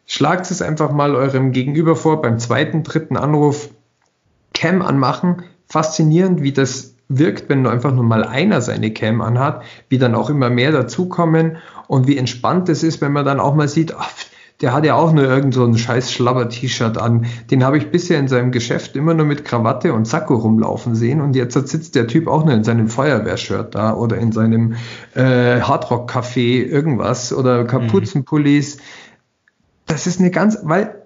[0.05, 3.69] schlagt es einfach mal eurem Gegenüber vor beim zweiten, dritten Anruf
[4.53, 5.41] Cam anmachen.
[5.67, 10.13] Faszinierend, wie das wirkt, wenn nur einfach nur mal einer seine Cam anhat, wie dann
[10.13, 13.95] auch immer mehr dazukommen und wie entspannt es ist, wenn man dann auch mal sieht,
[13.95, 14.11] ach,
[14.61, 17.25] der hat ja auch nur irgend so scheiß Schlabber-T-Shirt an.
[17.49, 21.19] Den habe ich bisher in seinem Geschäft immer nur mit Krawatte und Sakko rumlaufen sehen
[21.19, 24.75] und jetzt sitzt der Typ auch nur in seinem Feuerwehrshirt da oder in seinem
[25.15, 28.77] äh, Hardrock-Café irgendwas oder Kapuzenpullis.
[29.87, 31.01] Das ist eine ganz, weil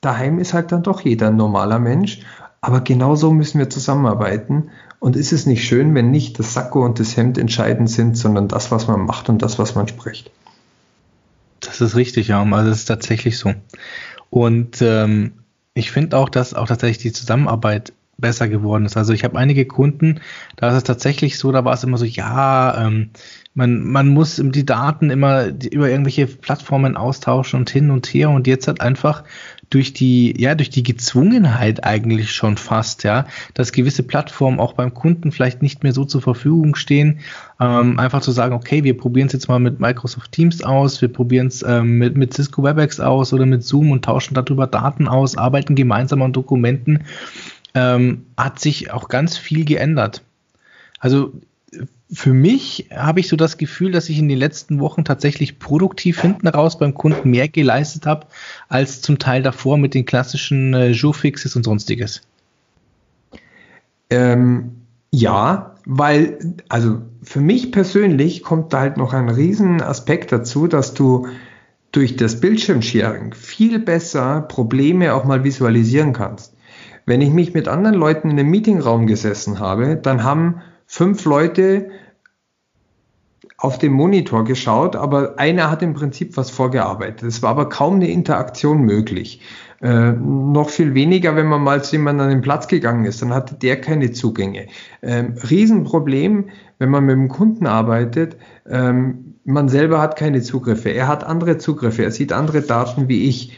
[0.00, 2.22] daheim ist halt dann doch jeder ein normaler Mensch,
[2.62, 6.98] aber genauso müssen wir zusammenarbeiten und ist es nicht schön, wenn nicht das Sakko und
[6.98, 10.30] das Hemd entscheidend sind, sondern das, was man macht und das, was man spricht.
[11.60, 12.42] Das ist richtig, ja.
[12.42, 13.54] Also es ist tatsächlich so.
[14.30, 15.32] Und ähm,
[15.74, 18.96] ich finde auch, dass auch tatsächlich die Zusammenarbeit besser geworden ist.
[18.96, 20.20] Also ich habe einige Kunden,
[20.56, 23.10] da ist es tatsächlich so, da war es immer so, ja, ähm,
[23.54, 28.48] man, man muss die Daten immer über irgendwelche Plattformen austauschen und hin und her und
[28.48, 29.22] jetzt hat einfach
[29.70, 34.94] durch die, ja, durch die Gezwungenheit eigentlich schon fast, ja, dass gewisse Plattformen auch beim
[34.94, 37.20] Kunden vielleicht nicht mehr so zur Verfügung stehen,
[37.60, 41.12] ähm, einfach zu sagen, okay, wir probieren es jetzt mal mit Microsoft Teams aus, wir
[41.12, 45.08] probieren es ähm, mit, mit Cisco WebEx aus oder mit Zoom und tauschen darüber Daten
[45.08, 47.04] aus, arbeiten gemeinsam an Dokumenten,
[47.74, 50.22] ähm, hat sich auch ganz viel geändert.
[51.00, 51.32] Also
[52.10, 56.20] für mich habe ich so das Gefühl, dass ich in den letzten Wochen tatsächlich produktiv
[56.20, 58.26] hinten raus beim Kunden mehr geleistet habe,
[58.68, 62.22] als zum Teil davor mit den klassischen äh, Joe-Fixes und sonstiges.
[64.10, 64.78] Ähm,
[65.10, 70.94] ja, weil, also für mich persönlich kommt da halt noch ein riesen Aspekt dazu, dass
[70.94, 71.26] du
[71.92, 76.56] durch das Bildschirmsharing viel besser Probleme auch mal visualisieren kannst.
[77.04, 81.90] Wenn ich mich mit anderen Leuten in einem Meetingraum gesessen habe, dann haben fünf Leute
[83.58, 87.24] auf dem Monitor geschaut, aber einer hat im Prinzip was vorgearbeitet.
[87.24, 89.42] Es war aber kaum eine Interaktion möglich.
[89.80, 93.32] Äh, noch viel weniger, wenn man mal zu jemandem an den Platz gegangen ist, dann
[93.32, 94.66] hatte der keine Zugänge.
[95.02, 96.46] Ähm, Riesenproblem,
[96.78, 98.36] wenn man mit dem Kunden arbeitet,
[98.68, 100.90] ähm, man selber hat keine Zugriffe.
[100.90, 103.56] Er hat andere Zugriffe, er sieht andere Daten wie ich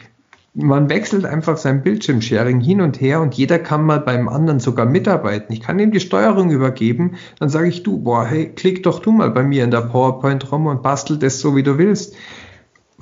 [0.53, 4.85] man wechselt einfach sein Bildschirmsharing hin und her und jeder kann mal beim anderen sogar
[4.85, 5.53] mitarbeiten.
[5.53, 9.11] Ich kann ihm die Steuerung übergeben, dann sage ich du, boah, hey, klick doch du
[9.11, 12.15] mal bei mir in der PowerPoint rum und bastel das so, wie du willst.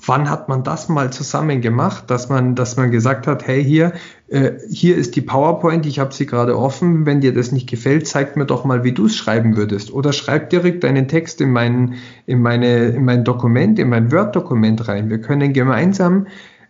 [0.05, 3.93] Wann hat man das mal zusammen gemacht, dass man, dass man gesagt hat, hey, hier,
[4.27, 8.07] äh, hier ist die PowerPoint, ich habe sie gerade offen, wenn dir das nicht gefällt,
[8.07, 9.91] zeig mir doch mal, wie du es schreiben würdest.
[9.91, 14.87] Oder schreib direkt deinen Text in mein, in meine, in mein Dokument, in mein Word-Dokument
[14.87, 15.09] rein.
[15.09, 16.27] Wir können gemeinsam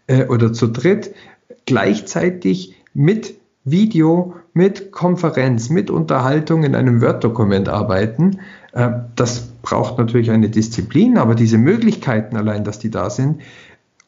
[0.07, 1.13] äh, oder zu dritt
[1.65, 8.39] gleichzeitig mit Video, mit Konferenz, mit Unterhaltung in einem Word-Dokument arbeiten.
[8.73, 13.41] Äh, das braucht natürlich eine Disziplin, aber diese Möglichkeiten allein, dass die da sind,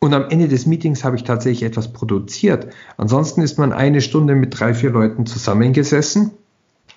[0.04, 2.74] und am Ende des Meetings habe ich tatsächlich etwas produziert.
[2.98, 6.32] Ansonsten ist man eine Stunde mit drei, vier Leuten zusammengesessen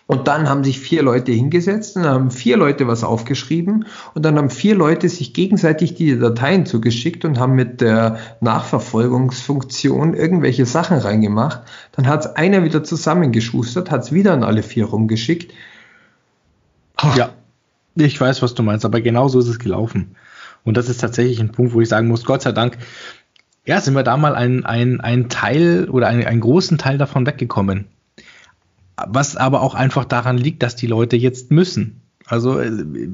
[0.06, 4.24] und dann haben sich vier Leute hingesetzt und dann haben vier Leute was aufgeschrieben und
[4.24, 10.64] dann haben vier Leute sich gegenseitig die Dateien zugeschickt und haben mit der Nachverfolgungsfunktion irgendwelche
[10.64, 11.60] Sachen reingemacht.
[11.92, 15.52] Dann hat es einer wieder zusammengeschustert, hat es wieder an alle vier rumgeschickt.
[16.96, 17.16] Ach.
[17.18, 17.30] Ja,
[17.96, 20.16] ich weiß, was du meinst, aber genau so ist es gelaufen.
[20.64, 22.78] Und das ist tatsächlich ein Punkt, wo ich sagen muss, Gott sei Dank,
[23.66, 27.26] ja, sind wir da mal ein, ein, ein Teil oder ein, einen großen Teil davon
[27.26, 27.86] weggekommen
[28.96, 32.00] was aber auch einfach daran liegt, dass die Leute jetzt müssen.
[32.26, 32.70] Also äh,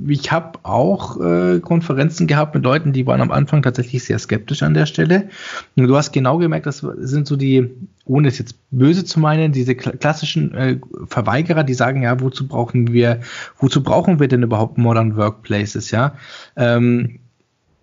[0.06, 4.62] ich habe auch äh, Konferenzen gehabt mit Leuten, die waren am Anfang tatsächlich sehr skeptisch
[4.62, 5.28] an der Stelle.
[5.76, 7.70] Und du hast genau gemerkt, das sind so die,
[8.04, 12.92] ohne es jetzt böse zu meinen, diese klassischen äh, Verweigerer, die sagen, ja, wozu brauchen
[12.92, 13.20] wir,
[13.58, 16.14] wozu brauchen wir denn überhaupt Modern Workplaces, ja?
[16.56, 17.18] Ähm,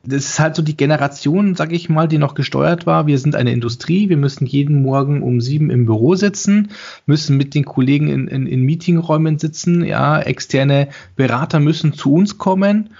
[0.03, 3.07] das ist halt so die Generation, sag ich mal, die noch gesteuert war.
[3.07, 6.69] Wir sind eine Industrie, wir müssen jeden Morgen um sieben im Büro sitzen,
[7.05, 12.37] müssen mit den Kollegen in, in, in Meetingräumen sitzen, ja, externe Berater müssen zu uns
[12.37, 12.91] kommen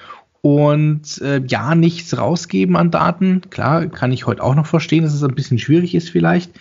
[0.42, 3.42] und äh, ja, nichts rausgeben an Daten.
[3.50, 6.52] Klar, kann ich heute auch noch verstehen, dass es ein bisschen schwierig ist vielleicht.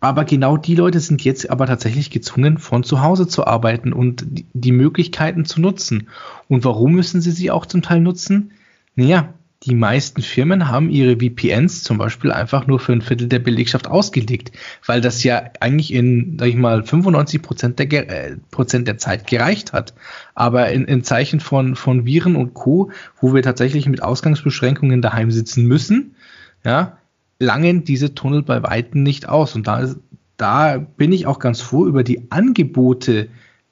[0.00, 4.24] Aber genau die Leute sind jetzt aber tatsächlich gezwungen, von zu Hause zu arbeiten und
[4.26, 6.08] die, die Möglichkeiten zu nutzen.
[6.48, 8.52] Und warum müssen sie sie auch zum Teil nutzen?
[9.00, 9.32] Naja,
[9.62, 13.86] die meisten Firmen haben ihre VPNs zum Beispiel einfach nur für ein Viertel der Belegschaft
[13.88, 14.52] ausgelegt,
[14.84, 19.26] weil das ja eigentlich in, sag ich mal, 95 Prozent der, äh, Prozent der Zeit
[19.26, 19.94] gereicht hat.
[20.34, 22.90] Aber in, in Zeichen von, von Viren und Co.,
[23.22, 26.14] wo wir tatsächlich mit Ausgangsbeschränkungen daheim sitzen müssen,
[26.62, 26.98] ja,
[27.38, 29.54] langen diese Tunnel bei Weitem nicht aus.
[29.54, 29.94] Und da,
[30.36, 33.30] da bin ich auch ganz froh über die Angebote,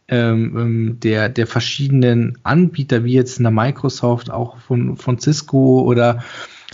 [0.08, 6.24] ähm, ähm, der, der verschiedenen Anbieter, wie jetzt eine Microsoft, auch von, von Cisco oder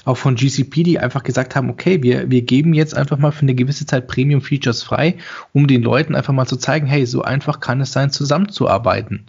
[0.04, 3.42] auch von GCP, die einfach gesagt haben, okay, wir, wir geben jetzt einfach mal für
[3.42, 5.16] eine gewisse Zeit Premium-Features frei,
[5.52, 9.26] um den Leuten einfach mal zu zeigen, hey, so einfach kann es sein, zusammenzuarbeiten.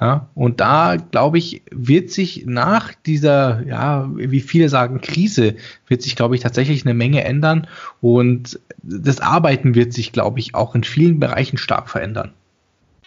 [0.00, 5.54] Ja, und da, glaube ich, wird sich nach dieser, ja, wie viele sagen, Krise,
[5.86, 7.68] wird sich, glaube ich, tatsächlich eine Menge ändern
[8.00, 12.32] und das Arbeiten wird sich, glaube ich, auch in vielen Bereichen stark verändern.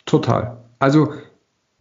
[0.08, 0.58] Total.
[0.80, 1.14] Also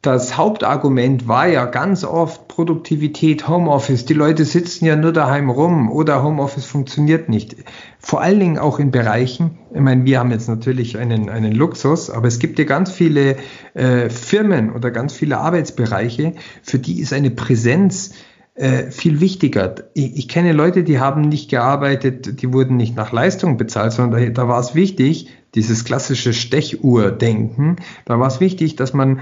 [0.03, 4.05] das Hauptargument war ja ganz oft Produktivität, Homeoffice.
[4.05, 7.57] Die Leute sitzen ja nur daheim rum oder Homeoffice funktioniert nicht.
[7.99, 12.11] Vor allen Dingen auch in Bereichen, ich meine, wir haben jetzt natürlich einen, einen Luxus,
[12.11, 13.37] aber es gibt ja ganz viele
[13.75, 18.13] äh, Firmen oder ganz viele Arbeitsbereiche, für die ist eine Präsenz
[18.55, 19.75] äh, viel wichtiger.
[19.95, 24.23] Ich, ich, kenne Leute, die haben nicht gearbeitet, die wurden nicht nach Leistung bezahlt, sondern
[24.23, 29.21] da, da war es wichtig, dieses klassische Stechuhr-Denken, da war es wichtig, dass man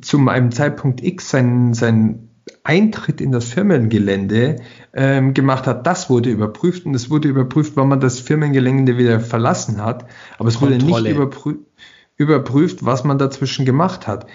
[0.00, 2.30] zu einem Zeitpunkt X seinen, seinen
[2.64, 4.56] Eintritt in das Firmengelände
[4.94, 9.20] ähm, gemacht hat, das wurde überprüft und es wurde überprüft, wann man das Firmengelände wieder
[9.20, 10.06] verlassen hat,
[10.38, 10.88] aber es Kontrolle.
[10.88, 11.56] wurde nicht überprü
[12.16, 14.26] überprüft, was man dazwischen gemacht hat.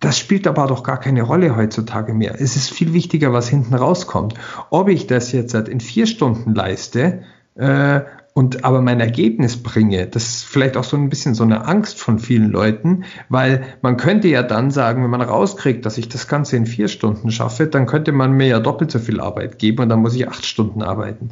[0.00, 2.34] Das spielt aber doch gar keine Rolle heutzutage mehr.
[2.38, 4.34] Es ist viel wichtiger, was hinten rauskommt.
[4.70, 7.22] Ob ich das jetzt in vier Stunden leiste
[7.54, 8.00] äh,
[8.38, 11.98] und aber mein Ergebnis bringe, das ist vielleicht auch so ein bisschen so eine Angst
[11.98, 16.28] von vielen Leuten, weil man könnte ja dann sagen, wenn man rauskriegt, dass ich das
[16.28, 19.82] Ganze in vier Stunden schaffe, dann könnte man mir ja doppelt so viel Arbeit geben
[19.82, 21.30] und dann muss ich acht Stunden arbeiten.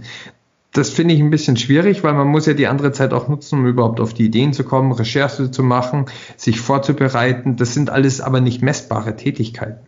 [0.72, 3.60] Das finde ich ein bisschen schwierig, weil man muss ja die andere Zeit auch nutzen,
[3.60, 7.54] um überhaupt auf die Ideen zu kommen, Recherche zu machen, sich vorzubereiten.
[7.54, 9.86] Das sind alles aber nicht messbare Tätigkeiten.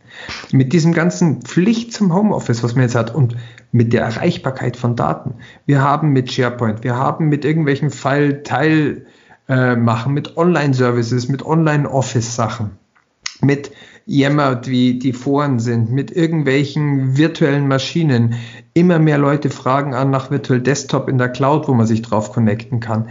[0.52, 3.36] Mit diesem ganzen Pflicht zum Homeoffice, was man jetzt hat, und
[3.72, 5.34] mit der Erreichbarkeit von Daten.
[5.66, 9.06] Wir haben mit SharePoint, wir haben mit irgendwelchen File-Teil
[9.48, 12.70] äh, mit Online-Services, mit Online-Office-Sachen,
[13.40, 13.70] mit
[14.06, 18.36] Jammert, wie die Foren sind, mit irgendwelchen virtuellen Maschinen.
[18.72, 22.32] Immer mehr Leute fragen an nach Virtual Desktop in der Cloud, wo man sich drauf
[22.32, 23.10] connecten kann.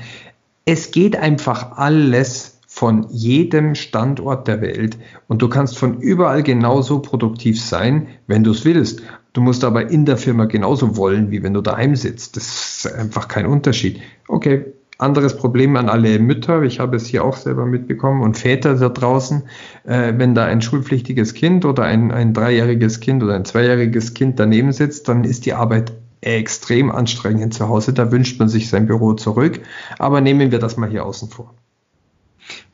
[0.66, 7.00] Es geht einfach alles von jedem Standort der Welt und du kannst von überall genauso
[7.00, 9.02] produktiv sein, wenn du es willst.
[9.38, 12.36] Du musst aber in der Firma genauso wollen, wie wenn du daheim sitzt.
[12.38, 14.02] Das ist einfach kein Unterschied.
[14.28, 14.66] Okay,
[14.98, 18.90] anderes Problem an alle Mütter, ich habe es hier auch selber mitbekommen, und Väter da
[18.90, 19.44] draußen,
[19.84, 24.40] äh, wenn da ein schulpflichtiges Kind oder ein, ein dreijähriges Kind oder ein zweijähriges Kind
[24.40, 27.94] daneben sitzt, dann ist die Arbeit extrem anstrengend zu Hause.
[27.94, 29.60] Da wünscht man sich sein Büro zurück.
[30.00, 31.54] Aber nehmen wir das mal hier außen vor.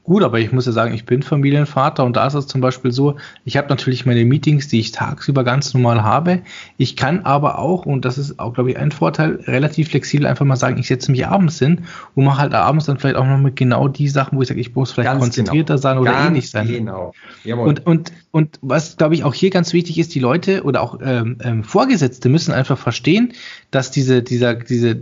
[0.03, 2.91] Gut, aber ich muss ja sagen, ich bin Familienvater und da ist es zum Beispiel
[2.91, 6.41] so, ich habe natürlich meine Meetings, die ich tagsüber ganz normal habe.
[6.75, 10.45] Ich kann aber auch, und das ist auch, glaube ich, ein Vorteil, relativ flexibel einfach
[10.45, 11.85] mal sagen, ich setze mich abends hin
[12.15, 14.59] und mache halt abends dann vielleicht auch noch mit genau die Sachen, wo ich sage,
[14.59, 15.81] ich muss vielleicht ganz konzentrierter genau.
[15.81, 16.67] sein oder ganz ähnlich sein.
[16.67, 17.13] Genau.
[17.45, 17.69] Jawohl.
[17.69, 20.99] Und, und, und was, glaube ich, auch hier ganz wichtig ist, die Leute oder auch
[21.01, 23.31] ähm, ähm, Vorgesetzte müssen einfach verstehen,
[23.71, 24.99] dass diese, dieser, diese,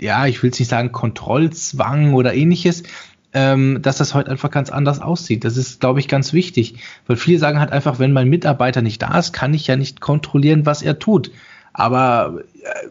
[0.00, 2.84] ja, ich will es nicht sagen, Kontrollzwang oder ähnliches,
[3.32, 5.44] ähm, dass das heute einfach ganz anders aussieht.
[5.44, 9.02] Das ist, glaube ich, ganz wichtig, weil viele sagen halt einfach, wenn mein Mitarbeiter nicht
[9.02, 11.30] da ist, kann ich ja nicht kontrollieren, was er tut.
[11.72, 12.88] Aber äh,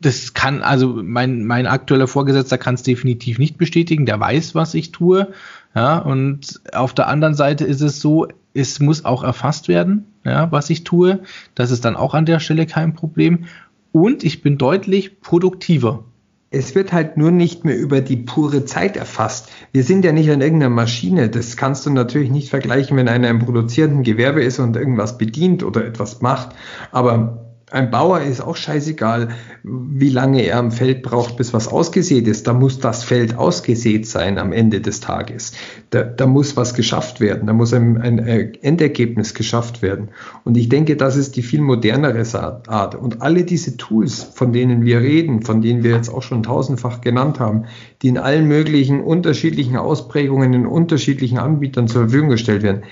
[0.00, 4.74] das kann, also mein, mein aktueller Vorgesetzter kann es definitiv nicht bestätigen, der weiß, was
[4.74, 5.32] ich tue.
[5.74, 10.50] Ja, und auf der anderen Seite ist es so, es muss auch erfasst werden, ja,
[10.50, 11.20] was ich tue.
[11.54, 13.46] Das ist dann auch an der Stelle kein Problem.
[13.92, 16.04] Und ich bin deutlich produktiver.
[16.50, 19.50] Es wird halt nur nicht mehr über die pure Zeit erfasst.
[19.72, 21.28] Wir sind ja nicht an irgendeiner Maschine.
[21.28, 25.62] Das kannst du natürlich nicht vergleichen, wenn einer im produzierenden Gewerbe ist und irgendwas bedient
[25.62, 26.54] oder etwas macht.
[26.90, 29.28] Aber ein Bauer ist auch scheißegal,
[29.62, 32.46] wie lange er am Feld braucht, bis was ausgesät ist.
[32.46, 35.52] Da muss das Feld ausgesät sein am Ende des Tages.
[35.90, 37.46] Da, da muss was geschafft werden.
[37.46, 40.08] Da muss ein, ein Endergebnis geschafft werden.
[40.44, 42.24] Und ich denke, das ist die viel modernere
[42.68, 42.94] Art.
[42.94, 47.02] Und alle diese Tools, von denen wir reden, von denen wir jetzt auch schon tausendfach
[47.02, 47.64] genannt haben,
[48.00, 52.82] die in allen möglichen unterschiedlichen Ausprägungen in unterschiedlichen Anbietern zur Verfügung gestellt werden,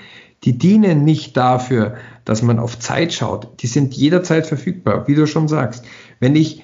[0.43, 1.95] die dienen nicht dafür,
[2.27, 3.61] dass man auf Zeit schaut.
[3.61, 5.85] Die sind jederzeit verfügbar, wie du schon sagst.
[6.19, 6.61] Wenn ich,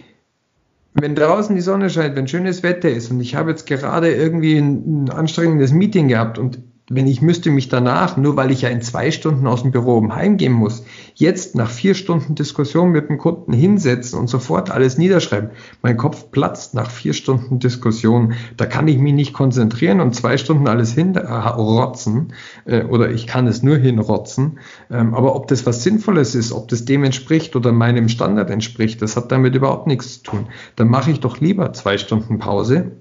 [0.94, 4.58] wenn draußen die Sonne scheint, wenn schönes Wetter ist und ich habe jetzt gerade irgendwie
[4.58, 6.60] ein, ein anstrengendes Meeting gehabt und
[6.96, 10.08] wenn ich müsste mich danach, nur weil ich ja in zwei Stunden aus dem Büro
[10.10, 10.84] heimgehen muss,
[11.16, 15.52] jetzt nach vier Stunden Diskussion mit dem Kunden hinsetzen und sofort alles niederschreiben.
[15.82, 18.34] Mein Kopf platzt nach vier Stunden Diskussion.
[18.58, 22.34] Da kann ich mich nicht konzentrieren und zwei Stunden alles hinrotzen
[22.66, 24.60] äh, oder ich kann es nur hinrotzen.
[24.90, 29.02] Ähm, aber ob das was Sinnvolles ist, ob das dem entspricht oder meinem Standard entspricht,
[29.02, 30.48] das hat damit überhaupt nichts zu tun.
[30.76, 32.92] Dann mache ich doch lieber zwei Stunden Pause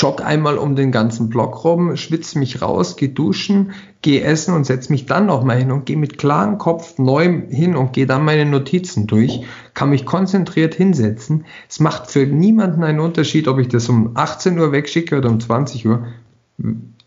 [0.00, 4.64] jogge einmal um den ganzen Block rum, schwitze mich raus, gehe duschen, gehe essen und
[4.64, 8.24] setze mich dann nochmal hin und gehe mit klarem Kopf neu hin und gehe dann
[8.24, 9.42] meine Notizen durch,
[9.74, 11.44] kann mich konzentriert hinsetzen.
[11.68, 15.38] Es macht für niemanden einen Unterschied, ob ich das um 18 Uhr wegschicke oder um
[15.38, 16.06] 20 Uhr.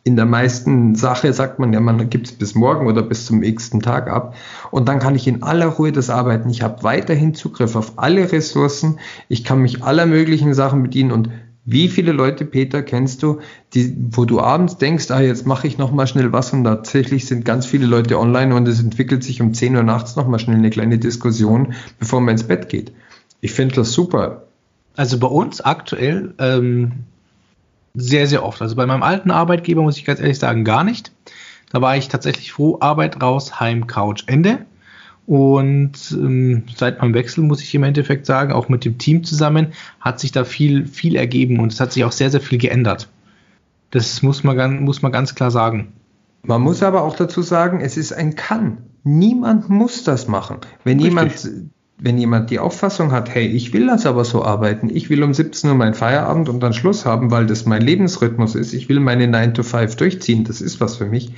[0.06, 3.40] In der meisten Sache sagt man ja, man gibt es bis morgen oder bis zum
[3.40, 4.36] nächsten Tag ab.
[4.70, 6.50] Und dann kann ich in aller Ruhe das arbeiten.
[6.50, 9.00] Ich habe weiterhin Zugriff auf alle Ressourcen.
[9.30, 11.30] Ich kann mich aller möglichen Sachen bedienen und
[11.66, 13.40] wie viele Leute, Peter, kennst du,
[13.74, 17.26] die, wo du abends denkst, ah, jetzt mache ich noch mal schnell was und tatsächlich
[17.26, 20.40] sind ganz viele Leute online und es entwickelt sich um 10 Uhr nachts noch mal
[20.40, 22.92] schnell eine kleine Diskussion, bevor man ins Bett geht.
[23.40, 24.44] Ich finde das super.
[24.96, 26.92] Also bei uns aktuell ähm,
[27.94, 28.62] sehr, sehr oft.
[28.62, 31.12] Also bei meinem alten Arbeitgeber muss ich ganz ehrlich sagen, gar nicht.
[31.72, 34.66] Da war ich tatsächlich froh, Arbeit raus, Heim, Couch, Ende.
[35.26, 39.68] Und ähm, seit meinem Wechsel muss ich im Endeffekt sagen, auch mit dem Team zusammen,
[40.02, 43.10] hat sich da viel, viel ergeben und es hat sich auch sehr, sehr viel geändert.
[43.92, 45.94] Das muss man, muss man ganz klar sagen.
[46.46, 48.80] Man muss aber auch dazu sagen, es ist ein Kann.
[49.06, 50.58] Niemand muss das machen.
[50.84, 51.44] Wenn Richtig.
[51.44, 55.24] jemand, wenn jemand die Auffassung hat, hey, ich will das aber so arbeiten, ich will
[55.24, 58.90] um 17 Uhr meinen Feierabend und dann Schluss haben, weil das mein Lebensrhythmus ist, ich
[58.90, 61.34] will meine 9 to 5 durchziehen, das ist was für mich.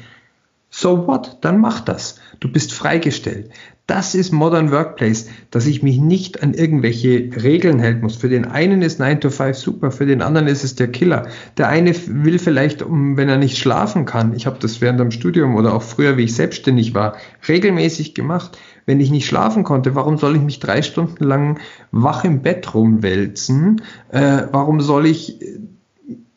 [0.71, 1.37] So what?
[1.41, 2.19] Dann mach das.
[2.39, 3.51] Du bist freigestellt.
[3.87, 8.15] Das ist Modern Workplace, dass ich mich nicht an irgendwelche Regeln halten muss.
[8.15, 11.27] Für den einen ist 9 to 5 super, für den anderen ist es der Killer.
[11.57, 15.55] Der eine will vielleicht, wenn er nicht schlafen kann, ich habe das während dem Studium
[15.55, 17.17] oder auch früher, wie ich selbstständig war,
[17.47, 18.57] regelmäßig gemacht.
[18.87, 21.59] Wenn ich nicht schlafen konnte, warum soll ich mich drei Stunden lang
[21.91, 23.81] wach im Bett rumwälzen?
[24.09, 25.39] Äh, warum soll ich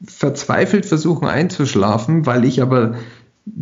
[0.04, 2.94] verzweifelt versuchen einzuschlafen, weil ich aber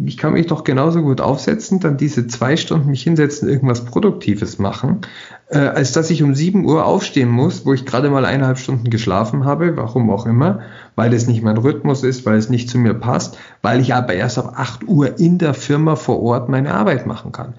[0.05, 4.59] ich kann mich doch genauso gut aufsetzen, dann diese zwei Stunden mich hinsetzen, irgendwas Produktives
[4.59, 5.01] machen,
[5.49, 8.91] äh, als dass ich um sieben Uhr aufstehen muss, wo ich gerade mal eineinhalb Stunden
[8.91, 10.61] geschlafen habe, warum auch immer,
[10.95, 14.15] weil es nicht mein Rhythmus ist, weil es nicht zu mir passt, weil ich aber
[14.15, 17.55] erst ab acht Uhr in der Firma vor Ort meine Arbeit machen kann.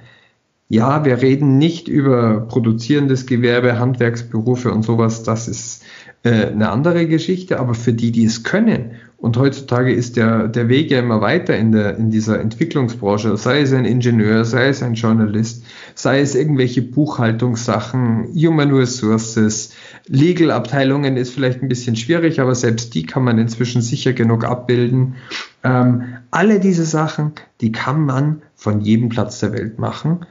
[0.70, 5.84] Ja, wir reden nicht über produzierendes Gewerbe, Handwerksberufe und sowas, das ist
[6.24, 10.70] äh, eine andere Geschichte, aber für die, die es können und heutzutage ist der, der
[10.70, 14.84] Weg ja immer weiter in, der, in dieser Entwicklungsbranche, sei es ein Ingenieur, sei es
[14.84, 19.74] ein Journalist, sei es irgendwelche Buchhaltungssachen, Human Resources,
[20.06, 25.16] Legal-Abteilungen ist vielleicht ein bisschen schwierig, aber selbst die kann man inzwischen sicher genug abbilden.
[25.64, 30.28] Ähm, alle diese Sachen, die kann man von jedem Platz der Welt machen.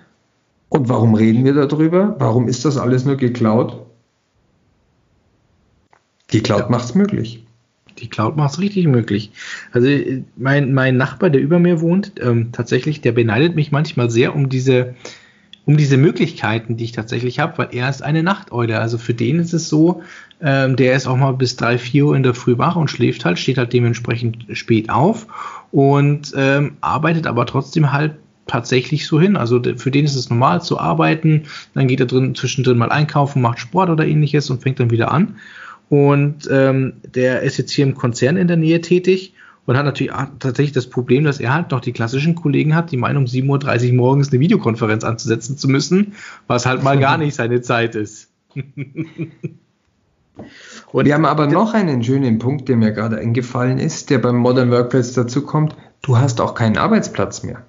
[0.68, 2.14] Und warum reden wir darüber?
[2.20, 3.84] Warum ist das alles nur geklaut?
[6.32, 6.68] Die Cloud ja.
[6.70, 7.45] macht es möglich.
[7.98, 9.30] Die Cloud macht es richtig möglich.
[9.72, 9.88] Also
[10.36, 14.48] mein, mein Nachbar, der über mir wohnt, ähm, tatsächlich, der beneidet mich manchmal sehr um
[14.48, 14.94] diese,
[15.64, 18.78] um diese Möglichkeiten, die ich tatsächlich habe, weil er ist eine Nachteule.
[18.78, 20.02] Also für den ist es so,
[20.40, 23.24] ähm, der ist auch mal bis drei, vier Uhr in der Früh wach und schläft
[23.24, 25.26] halt, steht halt dementsprechend spät auf
[25.72, 29.36] und ähm, arbeitet aber trotzdem halt tatsächlich so hin.
[29.36, 33.42] Also für den ist es normal zu arbeiten, dann geht er drin, zwischendrin mal einkaufen,
[33.42, 35.36] macht Sport oder ähnliches und fängt dann wieder an.
[35.88, 39.34] Und ähm, der ist jetzt hier im Konzern in der Nähe tätig
[39.66, 42.96] und hat natürlich tatsächlich das Problem, dass er halt noch die klassischen Kollegen hat, die
[42.96, 46.14] meinen, um 7.30 Uhr morgens eine Videokonferenz anzusetzen zu müssen,
[46.46, 48.30] was halt mal gar nicht seine Zeit ist.
[48.54, 49.32] und
[51.04, 54.70] Wir haben aber noch einen schönen Punkt, der mir gerade eingefallen ist, der beim Modern
[54.70, 55.76] Workplace dazu kommt.
[56.02, 57.62] Du hast auch keinen Arbeitsplatz mehr.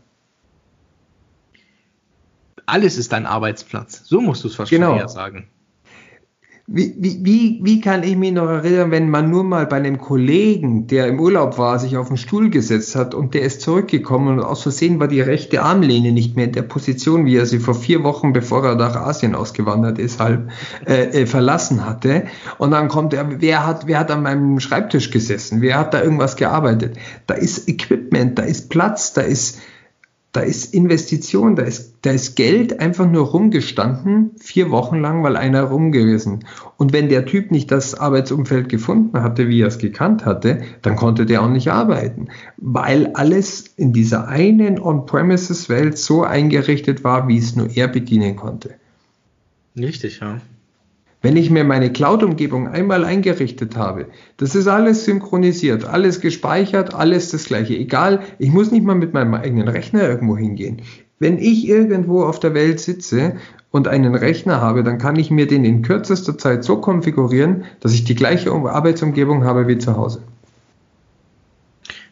[2.65, 4.03] Alles ist dein Arbeitsplatz.
[4.05, 5.07] So musst du es fast genau.
[5.07, 5.47] sagen
[6.69, 10.85] wie, wie, wie kann ich mich noch erinnern, wenn man nur mal bei einem Kollegen,
[10.87, 14.43] der im Urlaub war, sich auf den Stuhl gesetzt hat und der ist zurückgekommen und
[14.43, 17.73] aus Versehen war die rechte Armlehne nicht mehr in der Position, wie er sie vor
[17.73, 20.49] vier Wochen, bevor er nach Asien ausgewandert ist, halb
[20.85, 22.25] äh, äh, verlassen hatte.
[22.57, 25.61] Und dann kommt er, wer hat, wer hat an meinem Schreibtisch gesessen?
[25.61, 26.97] Wer hat da irgendwas gearbeitet?
[27.27, 29.61] Da ist Equipment, da ist Platz, da ist
[30.37, 35.35] da ist Investition, da ist, da ist Geld einfach nur rumgestanden, vier Wochen lang, weil
[35.35, 36.45] einer rum gewesen.
[36.77, 40.95] Und wenn der Typ nicht das Arbeitsumfeld gefunden hatte, wie er es gekannt hatte, dann
[40.95, 42.27] konnte der auch nicht arbeiten,
[42.57, 48.75] weil alles in dieser einen On-Premises-Welt so eingerichtet war, wie es nur er bedienen konnte.
[49.75, 50.39] Richtig, ja.
[51.21, 54.05] Wenn ich mir meine Cloud-Umgebung einmal eingerichtet habe,
[54.37, 57.75] das ist alles synchronisiert, alles gespeichert, alles das gleiche.
[57.75, 60.83] Egal, ich muss nicht mal mit meinem eigenen Rechner irgendwo hingehen.
[61.19, 63.37] Wenn ich irgendwo auf der Welt sitze
[63.71, 67.93] und einen Rechner habe, dann kann ich mir den in kürzester Zeit so konfigurieren, dass
[67.93, 70.21] ich die gleiche Arbeitsumgebung habe wie zu Hause.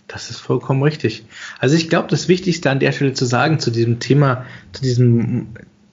[0.07, 1.25] Das ist vollkommen richtig.
[1.59, 5.47] Also ich glaube, das Wichtigste an der Stelle zu sagen zu diesem Thema, zu diesem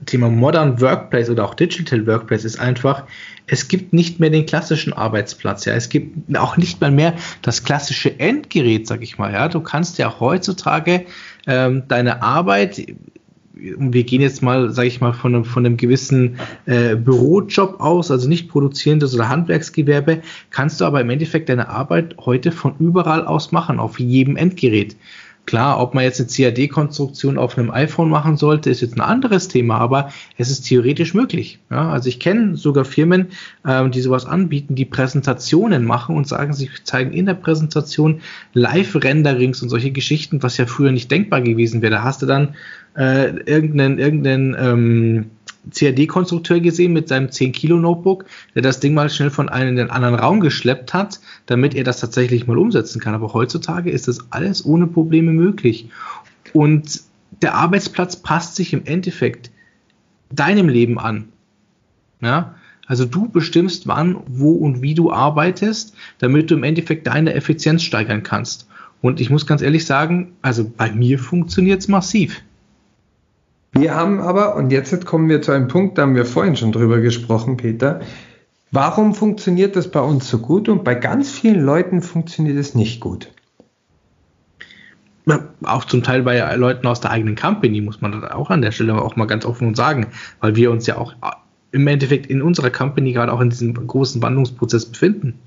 [0.07, 3.05] Thema Modern Workplace oder auch Digital Workplace ist einfach,
[3.47, 5.65] es gibt nicht mehr den klassischen Arbeitsplatz.
[5.65, 9.33] Ja, es gibt auch nicht mal mehr das klassische Endgerät, sag ich mal.
[9.33, 11.07] Ja, du kannst ja heutzutage
[11.47, 12.87] ähm, deine Arbeit
[13.55, 16.37] wir gehen jetzt mal, sage ich mal, von einem, von einem gewissen
[16.67, 22.17] äh, Bürojob aus, also nicht produzierendes oder Handwerksgewerbe, kannst du aber im Endeffekt deine Arbeit
[22.19, 24.97] heute von überall aus machen, auf jedem Endgerät.
[25.45, 29.49] Klar, ob man jetzt eine CAD-Konstruktion auf einem iPhone machen sollte, ist jetzt ein anderes
[29.49, 31.59] Thema, aber es ist theoretisch möglich.
[31.69, 33.29] Ja, also ich kenne sogar Firmen,
[33.67, 38.21] ähm, die sowas anbieten, die Präsentationen machen und sagen, sie zeigen in der Präsentation
[38.55, 41.95] Live-Renderings und solche Geschichten, was ja früher nicht denkbar gewesen wäre.
[41.95, 42.55] Da hast du dann
[42.97, 45.31] äh, irgendeinen, irgendeinen ähm,
[45.71, 50.15] CAD-Konstrukteur gesehen mit seinem 10-Kilo-Notebook, der das Ding mal schnell von einem in den anderen
[50.15, 53.15] Raum geschleppt hat, damit er das tatsächlich mal umsetzen kann.
[53.15, 55.89] Aber heutzutage ist das alles ohne Probleme möglich.
[56.53, 57.03] Und
[57.41, 59.51] der Arbeitsplatz passt sich im Endeffekt
[60.31, 61.29] deinem Leben an.
[62.21, 62.55] Ja?
[62.87, 67.83] Also du bestimmst, wann, wo und wie du arbeitest, damit du im Endeffekt deine Effizienz
[67.83, 68.69] steigern kannst.
[69.01, 72.43] Und ich muss ganz ehrlich sagen, also bei mir funktioniert es massiv.
[73.73, 76.73] Wir haben aber, und jetzt kommen wir zu einem Punkt, da haben wir vorhin schon
[76.73, 78.01] drüber gesprochen, Peter.
[78.71, 83.01] Warum funktioniert das bei uns so gut und bei ganz vielen Leuten funktioniert es nicht
[83.01, 83.29] gut?
[85.63, 88.73] auch zum Teil bei Leuten aus der eigenen Company, muss man das auch an der
[88.73, 90.09] Stelle auch mal ganz offen und sagen,
[90.41, 91.15] weil wir uns ja auch
[91.71, 95.39] im Endeffekt in unserer Company gerade auch in diesem großen Wandlungsprozess befinden.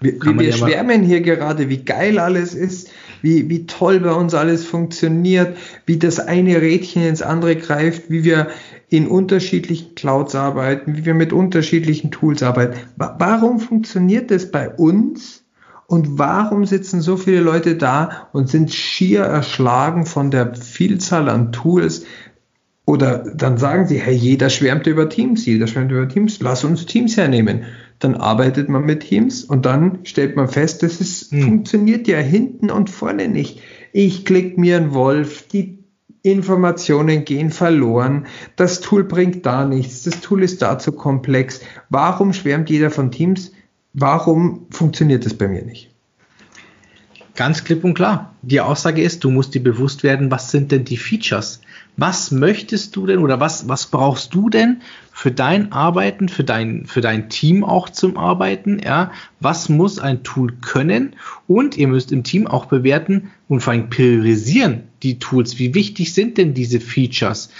[0.00, 2.90] Wir, wir ja schwärmen hier gerade, wie geil alles ist,
[3.22, 5.56] wie, wie toll bei uns alles funktioniert,
[5.86, 8.48] wie das eine Rädchen ins andere greift, wie wir
[8.90, 12.78] in unterschiedlichen Clouds arbeiten, wie wir mit unterschiedlichen Tools arbeiten.
[12.96, 15.44] Warum funktioniert das bei uns?
[15.86, 21.52] Und warum sitzen so viele Leute da und sind schier erschlagen von der Vielzahl an
[21.52, 22.04] Tools?
[22.84, 26.86] Oder dann sagen sie, hey, jeder schwärmt über Teams, jeder schwärmt über Teams, lass uns
[26.86, 27.64] Teams hernehmen
[28.02, 31.42] dann arbeitet man mit Teams und dann stellt man fest, dass es hm.
[31.42, 33.60] funktioniert ja hinten und vorne nicht.
[33.92, 35.78] Ich klicke mir einen Wolf, die
[36.22, 38.26] Informationen gehen verloren,
[38.56, 41.60] das Tool bringt da nichts, das Tool ist da zu komplex.
[41.90, 43.52] Warum schwärmt jeder von Teams?
[43.92, 45.90] Warum funktioniert das bei mir nicht?
[47.34, 48.34] Ganz klipp und klar.
[48.42, 51.60] Die Aussage ist, du musst dir bewusst werden, was sind denn die Features?
[51.96, 54.82] Was möchtest du denn oder was, was brauchst du denn
[55.22, 58.80] für dein Arbeiten, für dein, für dein Team auch zum Arbeiten?
[58.84, 61.14] Ja, was muss ein Tool können?
[61.46, 65.60] Und ihr müsst im Team auch bewerten und vor allem priorisieren die Tools.
[65.60, 67.50] Wie wichtig sind denn diese Features?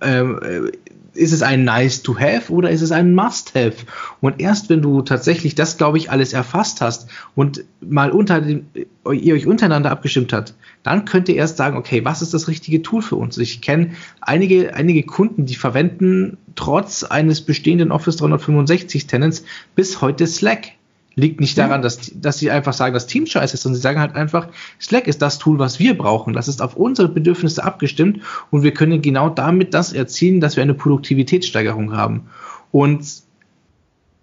[0.00, 0.72] Ähm, äh,
[1.20, 3.74] ist es ein nice to have oder ist es ein must have?
[4.22, 8.66] Und erst wenn du tatsächlich das, glaube ich, alles erfasst hast und mal unter dem,
[9.12, 12.80] ihr euch untereinander abgestimmt habt, dann könnt ihr erst sagen, okay, was ist das richtige
[12.80, 13.36] Tool für uns?
[13.36, 13.90] Ich kenne
[14.22, 19.44] einige, einige Kunden, die verwenden trotz eines bestehenden Office 365 Tenants
[19.74, 20.72] bis heute Slack.
[21.20, 24.00] Liegt nicht daran, dass, dass sie einfach sagen, dass Team scheiße ist, sondern sie sagen
[24.00, 24.48] halt einfach,
[24.80, 26.32] Slack ist das Tool, was wir brauchen.
[26.32, 30.62] Das ist auf unsere Bedürfnisse abgestimmt und wir können genau damit das erzielen, dass wir
[30.62, 32.28] eine Produktivitätssteigerung haben.
[32.72, 33.04] Und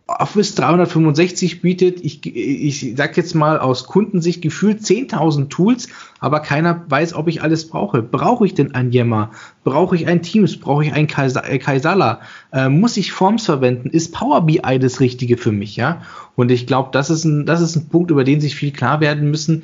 [0.08, 5.90] Office 365 bietet, ich, ich sag jetzt mal aus Kundensicht gefühlt 10.000 Tools,
[6.22, 8.02] aber keiner weiß, ob ich alles brauche.
[8.02, 9.32] Brauche ich denn ein Yammer?
[9.66, 10.58] Brauche ich ein Teams?
[10.58, 12.22] Brauche ich ein äh, Kaisala?
[12.54, 13.90] Äh, muss ich Forms verwenden?
[13.90, 15.76] Ist Power BI das Richtige für mich?
[15.76, 16.02] Ja?
[16.38, 19.02] Und ich glaube, das ist ein, das ist ein Punkt, über den sich viel klar
[19.02, 19.64] werden müssen.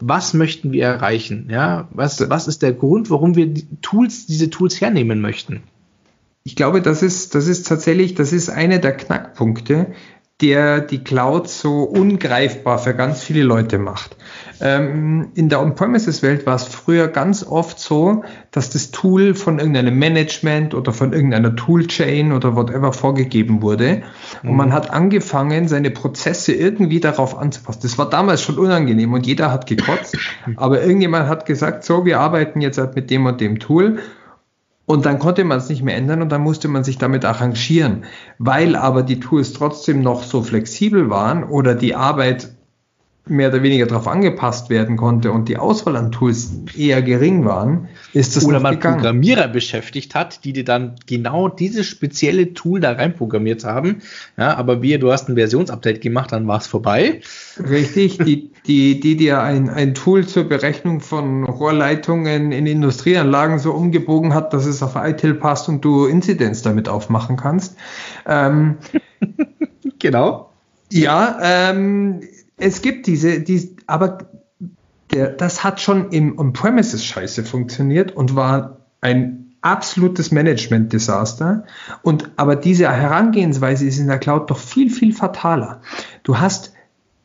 [0.00, 1.48] Was möchten wir erreichen?
[1.50, 1.88] Ja?
[1.90, 5.62] Was, was ist der Grund, warum wir die Tools, diese Tools hernehmen möchten?
[6.44, 9.88] Ich glaube, das ist, das ist tatsächlich, das ist einer der Knackpunkte,
[10.42, 14.16] der die Cloud so ungreifbar für ganz viele Leute macht.
[14.60, 19.96] Ähm, in der On-Premises-Welt war es früher ganz oft so, dass das Tool von irgendeinem
[19.96, 24.02] Management oder von irgendeiner Toolchain oder whatever vorgegeben wurde.
[24.42, 24.50] Mhm.
[24.50, 27.80] Und man hat angefangen, seine Prozesse irgendwie darauf anzupassen.
[27.82, 30.18] Das war damals schon unangenehm und jeder hat gekotzt.
[30.56, 34.00] aber irgendjemand hat gesagt, so, wir arbeiten jetzt halt mit dem und dem Tool.
[34.84, 38.04] Und dann konnte man es nicht mehr ändern und dann musste man sich damit arrangieren.
[38.38, 42.50] Weil aber die Tools trotzdem noch so flexibel waren oder die Arbeit
[43.26, 47.88] mehr oder weniger darauf angepasst werden konnte und die Auswahl an Tools eher gering waren,
[48.12, 48.96] ist das Oder man gegangen.
[48.96, 54.02] Programmierer beschäftigt hat, die dir dann genau dieses spezielle Tool da reinprogrammiert haben.
[54.36, 57.20] Ja, aber wie du hast ein Versionsupdate gemacht, dann war es vorbei.
[57.58, 63.72] Richtig, die, die, die dir ein, ein Tool zur Berechnung von Rohrleitungen in Industrieanlagen so
[63.72, 67.76] umgebogen hat, dass es auf ITIL passt und du Inzidenz damit aufmachen kannst.
[68.26, 68.78] Ähm,
[70.00, 70.48] genau.
[70.92, 72.20] Ja, ähm,
[72.62, 74.18] es gibt diese, die, aber
[75.12, 81.64] der, das hat schon im On-Premises scheiße funktioniert und war ein absolutes Management-Desaster.
[82.36, 85.82] Aber diese Herangehensweise ist in der Cloud doch viel, viel fataler.
[86.22, 86.72] Du hast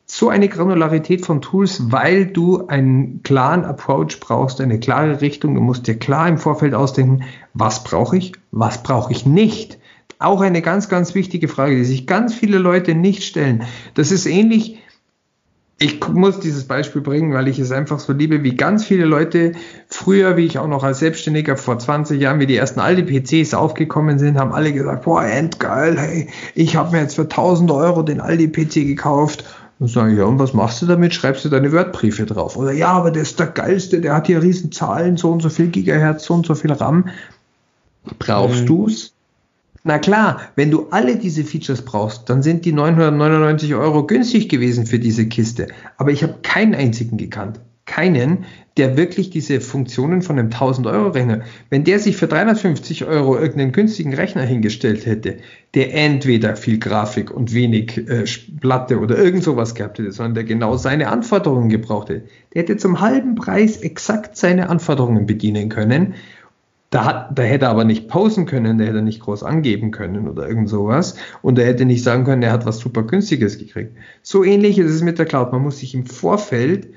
[0.06, 5.54] so eine Granularität von Tools, weil du einen klaren Approach brauchst, eine klare Richtung.
[5.54, 7.24] Du musst dir klar im Vorfeld ausdenken,
[7.54, 9.78] was brauche ich, was brauche ich nicht.
[10.18, 13.64] Auch eine ganz, ganz wichtige Frage, die sich ganz viele Leute nicht stellen.
[13.94, 14.78] Das ist ähnlich
[15.80, 19.52] ich muss dieses Beispiel bringen, weil ich es einfach so liebe, wie ganz viele Leute
[19.86, 24.18] früher, wie ich auch noch als Selbstständiger vor 20 Jahren, wie die ersten Aldi-PCs aufgekommen
[24.18, 28.20] sind, haben alle gesagt, boah, endgeil, hey, ich habe mir jetzt für 1000 Euro den
[28.20, 29.44] Aldi-PC gekauft.
[29.78, 31.14] Und sage ich, ja, und was machst du damit?
[31.14, 32.56] Schreibst du deine Wordbriefe drauf?
[32.56, 35.48] Oder ja, aber der ist der geilste, der hat hier riesen Zahlen, so und so
[35.48, 37.10] viel Gigahertz, so und so viel RAM.
[38.18, 38.66] Brauchst mhm.
[38.66, 39.12] du's?
[39.88, 44.84] Na klar, wenn du alle diese Features brauchst, dann sind die 999 Euro günstig gewesen
[44.84, 45.68] für diese Kiste.
[45.96, 47.60] Aber ich habe keinen einzigen gekannt.
[47.86, 48.44] Keinen,
[48.76, 53.38] der wirklich diese Funktionen von einem 1000 Euro Rechner, wenn der sich für 350 Euro
[53.38, 55.38] irgendeinen günstigen Rechner hingestellt hätte,
[55.72, 58.24] der entweder viel Grafik und wenig äh,
[58.60, 62.76] Platte oder irgend sowas gehabt hätte, sondern der genau seine Anforderungen gebraucht hätte, der hätte
[62.76, 66.12] zum halben Preis exakt seine Anforderungen bedienen können
[66.90, 70.28] da, hat, da hätte er aber nicht posen können, der hätte nicht groß angeben können
[70.28, 71.16] oder irgend sowas.
[71.42, 73.92] Und er hätte nicht sagen können, er hat was super günstiges gekriegt.
[74.22, 75.52] So ähnlich ist es mit der Cloud.
[75.52, 76.88] Man muss sich im Vorfeld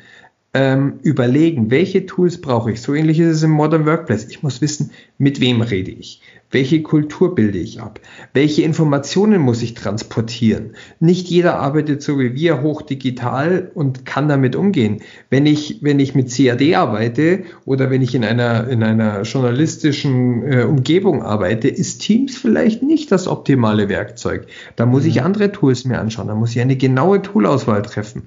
[0.54, 2.82] ähm, überlegen, welche Tools brauche ich.
[2.82, 4.28] So ähnlich ist es im Modern Workplace.
[4.30, 6.22] Ich muss wissen, mit wem rede ich.
[6.52, 8.02] Welche Kultur bilde ich ab?
[8.34, 10.76] Welche Informationen muss ich transportieren?
[11.00, 15.02] Nicht jeder arbeitet so wie wir hochdigital und kann damit umgehen.
[15.30, 20.44] Wenn ich, wenn ich mit CAD arbeite oder wenn ich in einer, in einer journalistischen
[20.44, 24.48] äh, Umgebung arbeite, ist Teams vielleicht nicht das optimale Werkzeug.
[24.76, 25.10] Da muss mhm.
[25.10, 26.28] ich andere Tools mir anschauen.
[26.28, 28.24] Da muss ich eine genaue Toolauswahl treffen.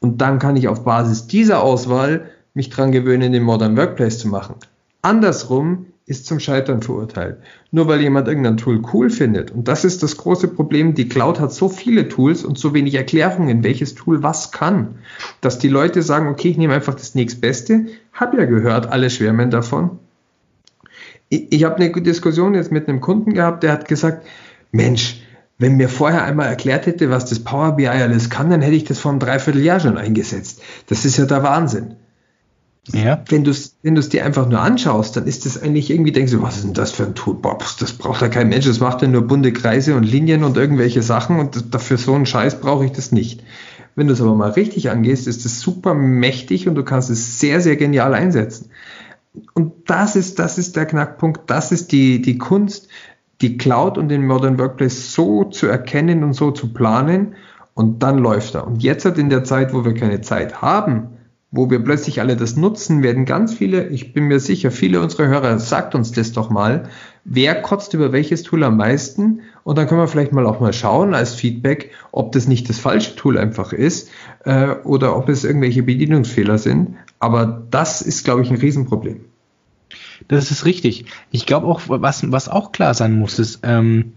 [0.00, 4.28] Und dann kann ich auf Basis dieser Auswahl mich dran gewöhnen, den Modern Workplace zu
[4.28, 4.54] machen.
[5.02, 7.38] Andersrum ist zum Scheitern verurteilt.
[7.72, 9.50] Nur weil jemand irgendein Tool cool findet.
[9.50, 10.94] Und das ist das große Problem.
[10.94, 14.98] Die Cloud hat so viele Tools und so wenig Erklärungen, welches Tool was kann,
[15.40, 17.86] dass die Leute sagen, okay, ich nehme einfach das nächstbeste.
[18.12, 19.98] Hab ja gehört, alle schwärmen davon.
[21.28, 24.24] Ich, ich habe eine Diskussion jetzt mit einem Kunden gehabt, der hat gesagt,
[24.70, 25.22] Mensch,
[25.58, 28.84] wenn mir vorher einmal erklärt hätte, was das Power BI alles kann, dann hätte ich
[28.84, 30.62] das vor einem Dreivierteljahr schon eingesetzt.
[30.88, 31.96] Das ist ja der Wahnsinn.
[32.92, 33.22] Ja.
[33.28, 36.42] Wenn du es wenn dir einfach nur anschaust, dann ist das eigentlich irgendwie, denkst du,
[36.42, 37.34] was ist denn das für ein Tool?
[37.34, 40.56] Boah, das braucht ja kein Mensch, das macht ja nur bunte Kreise und Linien und
[40.56, 43.42] irgendwelche Sachen und dafür so einen Scheiß brauche ich das nicht.
[43.96, 47.40] Wenn du es aber mal richtig angehst, ist es super mächtig und du kannst es
[47.40, 48.70] sehr, sehr genial einsetzen.
[49.54, 52.88] Und das ist, das ist der Knackpunkt, das ist die, die Kunst,
[53.40, 57.34] die Cloud und den Modern Workplace so zu erkennen und so zu planen
[57.74, 58.66] und dann läuft er.
[58.66, 61.15] Und jetzt hat in der Zeit, wo wir keine Zeit haben,
[61.56, 65.26] wo wir plötzlich alle das nutzen, werden ganz viele, ich bin mir sicher, viele unserer
[65.26, 66.88] Hörer, sagt uns das doch mal,
[67.24, 70.72] wer kotzt über welches Tool am meisten und dann können wir vielleicht mal auch mal
[70.72, 74.10] schauen als Feedback, ob das nicht das falsche Tool einfach ist
[74.44, 76.96] äh, oder ob es irgendwelche Bedienungsfehler sind.
[77.18, 79.24] Aber das ist, glaube ich, ein Riesenproblem.
[80.28, 81.06] Das ist richtig.
[81.30, 84.12] Ich glaube auch, was, was auch klar sein muss, ist, ähm,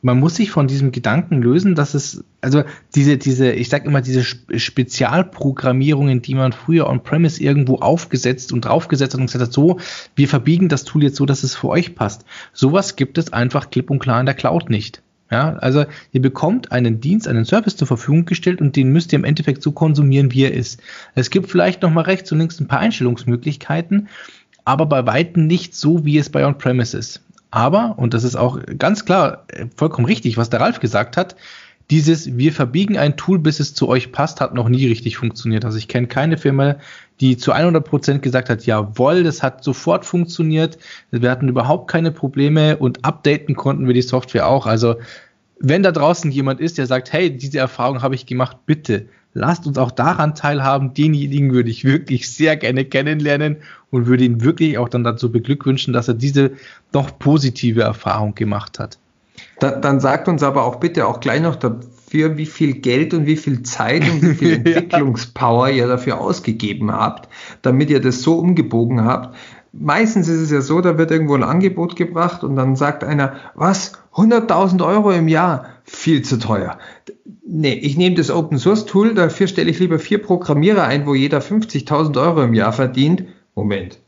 [0.00, 2.62] man muss sich von diesem Gedanken lösen, dass es, also
[2.94, 9.14] diese, diese, ich sag immer, diese Spezialprogrammierungen, die man früher on-premise irgendwo aufgesetzt und draufgesetzt
[9.14, 9.78] hat und gesagt hat, so,
[10.14, 12.24] wir verbiegen das Tool jetzt so, dass es für euch passt.
[12.52, 15.02] Sowas gibt es einfach klipp und klar in der Cloud nicht.
[15.30, 19.18] Ja, also ihr bekommt einen Dienst, einen Service zur Verfügung gestellt und den müsst ihr
[19.18, 20.80] im Endeffekt so konsumieren, wie er ist.
[21.14, 24.08] Es gibt vielleicht noch mal rechts und links ein paar Einstellungsmöglichkeiten,
[24.64, 27.20] aber bei weitem nicht so, wie es bei On-Premise ist.
[27.50, 31.36] Aber, und das ist auch ganz klar äh, vollkommen richtig, was der Ralf gesagt hat,
[31.90, 35.64] dieses wir verbiegen ein Tool, bis es zu euch passt, hat noch nie richtig funktioniert.
[35.64, 36.76] Also ich kenne keine Firma,
[37.20, 40.78] die zu 100 Prozent gesagt hat, jawohl, das hat sofort funktioniert,
[41.10, 44.66] wir hatten überhaupt keine Probleme und updaten konnten wir die Software auch.
[44.66, 44.96] Also
[45.58, 49.66] wenn da draußen jemand ist, der sagt, hey, diese Erfahrung habe ich gemacht, bitte lasst
[49.66, 50.92] uns auch daran teilhaben.
[50.92, 53.58] Denjenigen würde ich wirklich sehr gerne kennenlernen
[53.90, 56.52] und würde ihn wirklich auch dann dazu beglückwünschen, dass er diese
[56.92, 58.98] doch positive Erfahrung gemacht hat.
[59.60, 63.26] Dann, dann sagt uns aber auch bitte auch gleich noch dafür, wie viel Geld und
[63.26, 67.28] wie viel Zeit und wie viel Entwicklungspower ihr dafür ausgegeben habt,
[67.62, 69.36] damit ihr das so umgebogen habt.
[69.72, 73.36] Meistens ist es ja so, da wird irgendwo ein Angebot gebracht und dann sagt einer,
[73.54, 76.78] was, 100.000 Euro im Jahr, viel zu teuer.
[77.46, 81.14] Nee, ich nehme das Open Source Tool, dafür stelle ich lieber vier Programmierer ein, wo
[81.14, 83.24] jeder 50.000 Euro im Jahr verdient.
[83.54, 83.98] Moment,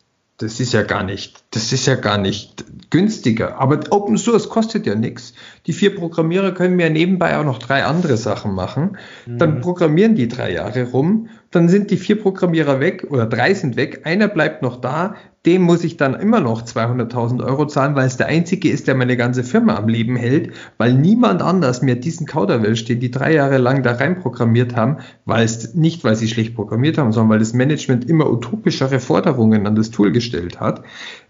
[0.40, 3.58] das ist ja gar nicht, das ist ja gar nicht günstiger.
[3.58, 5.34] Aber Open Source kostet ja nichts.
[5.66, 8.96] Die vier Programmierer können mir nebenbei auch noch drei andere Sachen machen.
[9.26, 9.60] Dann mhm.
[9.60, 11.28] programmieren die drei Jahre rum.
[11.50, 14.02] Dann sind die vier Programmierer weg oder drei sind weg.
[14.04, 15.14] Einer bleibt noch da
[15.46, 18.94] dem muss ich dann immer noch 200.000 Euro zahlen, weil es der einzige ist, der
[18.94, 23.32] meine ganze Firma am Leben hält, weil niemand anders mir diesen Kauderwelsch, den die drei
[23.32, 27.30] Jahre lang da rein programmiert haben, weil es nicht, weil sie schlecht programmiert haben, sondern
[27.30, 30.82] weil das Management immer utopischere Forderungen an das Tool gestellt hat.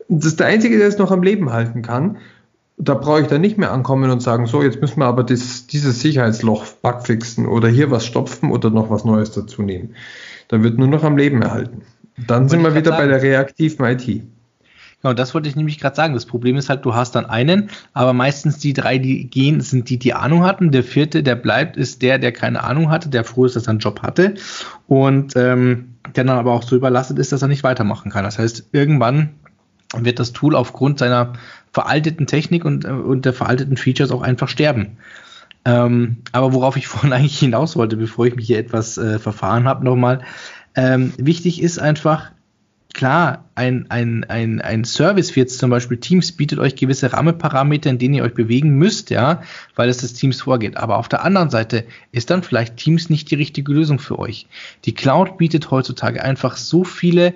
[0.09, 2.17] das ist der einzige, der es noch am Leben halten kann.
[2.79, 5.67] Da brauche ich dann nicht mehr ankommen und sagen, so, jetzt müssen wir aber das,
[5.67, 9.95] dieses Sicherheitsloch bugfixen oder hier was stopfen oder noch was Neues dazu nehmen.
[10.49, 11.83] Da wird nur noch am Leben erhalten.
[12.17, 14.23] Dann sind wir wieder bei der reaktiven IT.
[15.03, 16.13] Genau, das wollte ich nämlich gerade sagen.
[16.13, 19.89] Das Problem ist halt, du hast dann einen, aber meistens die drei, die gehen, sind
[19.89, 20.73] die, die Ahnung hatten.
[20.73, 23.71] Der vierte, der bleibt, ist der, der keine Ahnung hatte, der froh ist, dass er
[23.71, 24.35] einen Job hatte
[24.89, 28.25] und ähm, der dann aber auch so überlastet ist, dass er nicht weitermachen kann.
[28.25, 29.31] Das heißt, irgendwann
[29.97, 31.33] wird das Tool aufgrund seiner
[31.73, 34.99] veralteten Technik und, und der veralteten Features auch einfach sterben.
[35.65, 39.65] Ähm, aber worauf ich vorhin eigentlich hinaus wollte, bevor ich mich hier etwas äh, verfahren
[39.65, 40.21] habe, nochmal,
[40.75, 42.31] ähm, wichtig ist einfach,
[42.93, 47.91] klar, ein, ein, ein, ein Service wie jetzt zum Beispiel Teams bietet euch gewisse Rahmenparameter,
[47.91, 49.43] in denen ihr euch bewegen müsst, ja,
[49.77, 50.77] weil es das Teams vorgeht.
[50.77, 54.47] Aber auf der anderen Seite ist dann vielleicht Teams nicht die richtige Lösung für euch.
[54.85, 57.35] Die Cloud bietet heutzutage einfach so viele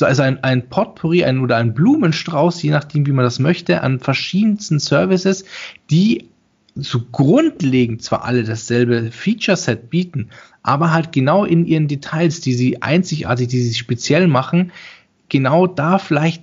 [0.00, 3.98] also ein, ein Potpourri ein, oder ein Blumenstrauß, je nachdem, wie man das möchte, an
[3.98, 5.46] verschiedensten Services,
[5.90, 6.28] die
[6.76, 10.28] so grundlegend zwar alle dasselbe Feature-Set bieten,
[10.62, 14.72] aber halt genau in ihren Details, die sie einzigartig, die sie speziell machen,
[15.28, 16.42] genau da vielleicht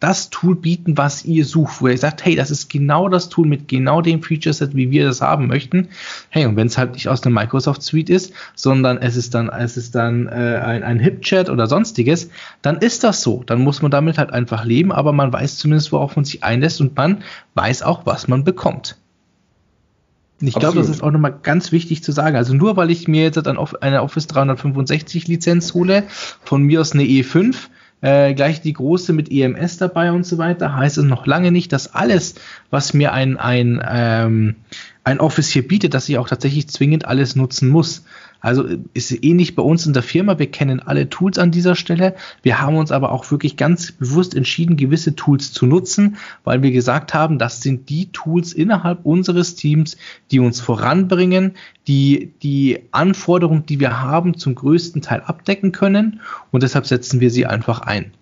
[0.00, 3.46] das Tool bieten, was ihr sucht, wo ihr sagt, hey, das ist genau das Tool
[3.46, 5.88] mit genau dem Feature-Set, wie wir das haben möchten.
[6.28, 9.48] Hey, und wenn es halt nicht aus der Microsoft Suite ist, sondern es ist dann,
[9.48, 12.28] es ist dann äh, ein, ein HipChat oder sonstiges,
[12.60, 13.44] dann ist das so.
[13.46, 16.82] Dann muss man damit halt einfach leben, aber man weiß zumindest, worauf man sich einlässt
[16.82, 17.22] und man
[17.54, 18.98] weiß auch, was man bekommt.
[20.40, 22.36] Ich glaube, das ist auch nochmal ganz wichtig zu sagen.
[22.36, 26.04] Also nur weil ich mir jetzt eine Office 365 Lizenz hole,
[26.42, 27.54] von mir aus eine E5,
[28.00, 31.72] äh, gleich die große mit EMS dabei und so weiter, heißt es noch lange nicht,
[31.72, 32.34] dass alles,
[32.70, 34.56] was mir ein, ein, ähm,
[35.04, 38.04] ein Office hier bietet, dass ich auch tatsächlich zwingend alles nutzen muss.
[38.44, 40.38] Also ist ähnlich bei uns in der Firma.
[40.38, 42.14] Wir kennen alle Tools an dieser Stelle.
[42.42, 46.70] Wir haben uns aber auch wirklich ganz bewusst entschieden, gewisse Tools zu nutzen, weil wir
[46.70, 49.96] gesagt haben, das sind die Tools innerhalb unseres Teams,
[50.30, 51.52] die uns voranbringen,
[51.88, 56.20] die die Anforderungen, die wir haben, zum größten Teil abdecken können.
[56.50, 58.12] Und deshalb setzen wir sie einfach ein.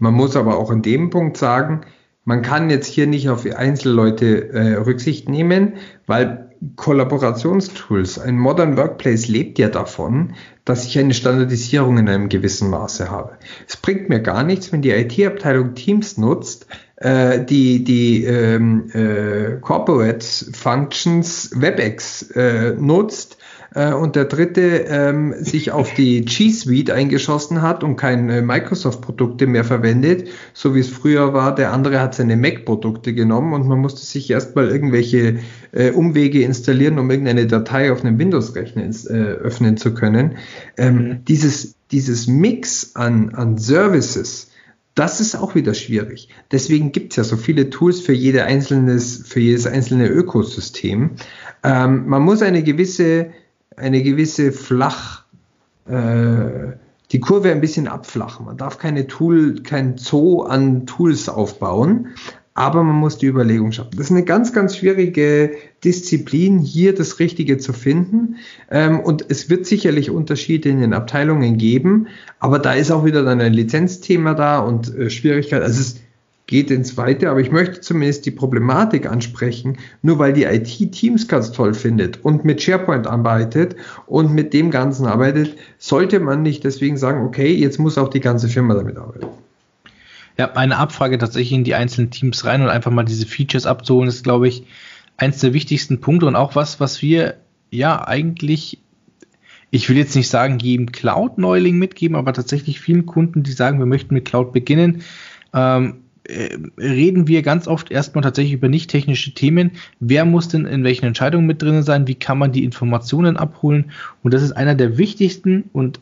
[0.00, 1.82] Man muss aber auch in dem Punkt sagen,
[2.24, 5.74] man kann jetzt hier nicht auf Einzelleute äh, Rücksicht nehmen,
[6.08, 10.34] weil Kollaborationstools, ein Modern Workplace lebt ja davon,
[10.64, 13.36] dass ich eine Standardisierung in einem gewissen Maße habe.
[13.66, 19.58] Es bringt mir gar nichts, wenn die IT-Abteilung Teams nutzt, äh, die die ähm, äh,
[19.60, 23.38] Corporate Functions WebEx äh, nutzt
[23.74, 29.46] äh, und der dritte ähm, sich auf die G Suite eingeschossen hat und keine Microsoft-Produkte
[29.46, 31.54] mehr verwendet, so wie es früher war.
[31.54, 35.38] Der andere hat seine Mac-Produkte genommen und man musste sich erstmal irgendwelche
[35.72, 40.36] äh, Umwege installieren, um irgendeine Datei auf einem Windows-Rechner äh, öffnen zu können.
[40.76, 41.24] Ähm, mhm.
[41.26, 44.48] Dieses, dieses Mix an, an Services,
[44.94, 46.28] das ist auch wieder schwierig.
[46.50, 51.12] Deswegen gibt es ja so viele Tools für, jede einzelnes, für jedes einzelne Ökosystem.
[51.64, 53.30] Ähm, man muss eine gewisse
[53.76, 55.24] eine gewisse Flach,
[55.86, 56.76] äh,
[57.10, 58.46] die Kurve ein bisschen abflachen.
[58.46, 62.08] Man darf keine Tool, kein Zoo an Tools aufbauen,
[62.54, 63.96] aber man muss die Überlegung schaffen.
[63.96, 65.52] Das ist eine ganz, ganz schwierige
[65.84, 68.36] Disziplin, hier das Richtige zu finden.
[68.70, 72.08] Ähm, und es wird sicherlich Unterschiede in den Abteilungen geben,
[72.38, 75.62] aber da ist auch wieder dann ein Lizenzthema da und äh, Schwierigkeit.
[75.62, 76.00] Also es ist
[76.46, 81.28] geht ins Weite, aber ich möchte zumindest die Problematik ansprechen, nur weil die IT Teams
[81.28, 83.76] ganz toll findet und mit SharePoint arbeitet
[84.06, 88.20] und mit dem Ganzen arbeitet, sollte man nicht deswegen sagen, okay, jetzt muss auch die
[88.20, 89.28] ganze Firma damit arbeiten.
[90.38, 94.08] Ja, eine Abfrage tatsächlich in die einzelnen Teams rein und einfach mal diese Features abzuholen,
[94.08, 94.64] ist, glaube ich,
[95.16, 97.36] eins der wichtigsten Punkte und auch was, was wir
[97.70, 98.78] ja eigentlich
[99.74, 103.86] ich will jetzt nicht sagen, jedem Cloud-Neuling mitgeben, aber tatsächlich vielen Kunden, die sagen, wir
[103.86, 105.02] möchten mit Cloud beginnen,
[105.54, 109.72] ähm, äh, reden wir ganz oft erstmal tatsächlich über nicht technische Themen.
[110.00, 112.06] Wer muss denn in welchen Entscheidungen mit drin sein?
[112.06, 113.90] Wie kann man die Informationen abholen?
[114.22, 116.00] Und das ist einer der wichtigsten und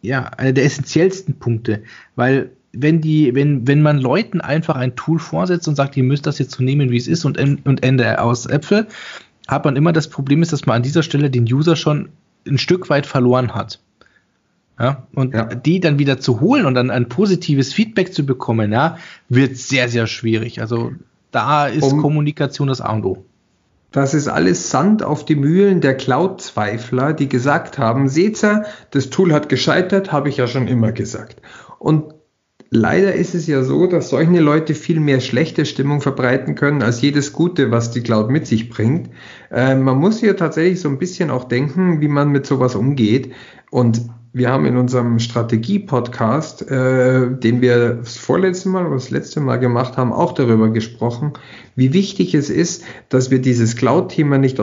[0.00, 1.82] ja, einer der essentiellsten Punkte,
[2.14, 6.26] weil wenn die, wenn, wenn man Leuten einfach ein Tool vorsetzt und sagt, ihr müsst
[6.26, 8.86] das jetzt so nehmen, wie es ist und, und Ende aus Äpfel,
[9.48, 12.10] hat man immer das Problem ist, dass man an dieser Stelle den User schon
[12.46, 13.80] ein Stück weit verloren hat.
[14.78, 15.44] Ja, und ja.
[15.44, 18.98] die dann wieder zu holen und dann ein positives Feedback zu bekommen, ja,
[19.28, 20.60] wird sehr, sehr schwierig.
[20.60, 20.92] Also
[21.32, 23.24] da ist um, Kommunikation das A und O.
[23.90, 29.10] Das ist alles Sand auf die Mühlen der Cloud-Zweifler, die gesagt haben, seht ihr, das
[29.10, 31.40] Tool hat gescheitert, habe ich ja schon immer gesagt.
[31.78, 32.14] Und
[32.70, 37.00] leider ist es ja so, dass solche Leute viel mehr schlechte Stimmung verbreiten können als
[37.00, 39.08] jedes Gute, was die Cloud mit sich bringt.
[39.50, 43.32] Äh, man muss hier tatsächlich so ein bisschen auch denken, wie man mit sowas umgeht.
[43.70, 44.02] Und
[44.38, 49.56] wir haben in unserem Strategie-Podcast, äh, den wir das vorletzte Mal oder das letzte Mal
[49.56, 51.32] gemacht haben, auch darüber gesprochen,
[51.74, 54.58] wie wichtig es ist, dass wir dieses Cloud-Thema nicht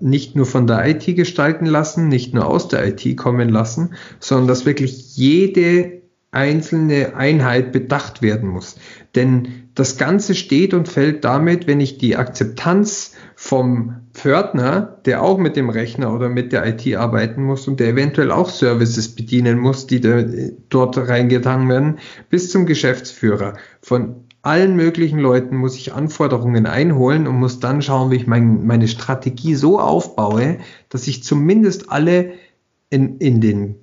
[0.00, 4.48] nicht nur von der IT gestalten lassen, nicht nur aus der IT kommen lassen, sondern
[4.48, 6.00] dass wirklich jede
[6.32, 8.76] einzelne Einheit bedacht werden muss.
[9.14, 15.38] Denn das Ganze steht und fällt damit, wenn ich die Akzeptanz vom Pförtner, der auch
[15.38, 19.58] mit dem Rechner oder mit der IT arbeiten muss und der eventuell auch Services bedienen
[19.58, 20.22] muss, die da,
[20.68, 21.98] dort reingetan werden,
[22.28, 23.54] bis zum Geschäftsführer.
[23.80, 28.66] Von allen möglichen Leuten muss ich Anforderungen einholen und muss dann schauen, wie ich mein,
[28.66, 30.58] meine Strategie so aufbaue,
[30.90, 32.32] dass ich zumindest alle
[32.90, 33.76] in, in den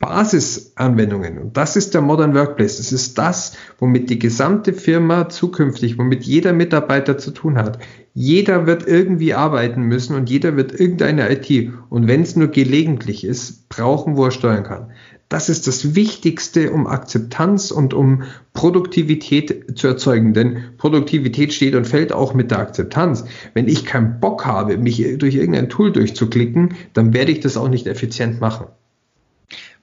[0.00, 1.36] Basisanwendungen.
[1.36, 2.78] Und das ist der Modern Workplace.
[2.78, 7.78] Das ist das, womit die gesamte Firma zukünftig, womit jeder Mitarbeiter zu tun hat.
[8.14, 11.70] Jeder wird irgendwie arbeiten müssen und jeder wird irgendeine IT.
[11.90, 14.90] Und wenn es nur gelegentlich ist, brauchen, wo er steuern kann.
[15.28, 18.22] Das ist das Wichtigste, um Akzeptanz und um
[18.54, 20.32] Produktivität zu erzeugen.
[20.32, 23.26] Denn Produktivität steht und fällt auch mit der Akzeptanz.
[23.52, 27.68] Wenn ich keinen Bock habe, mich durch irgendein Tool durchzuklicken, dann werde ich das auch
[27.68, 28.66] nicht effizient machen.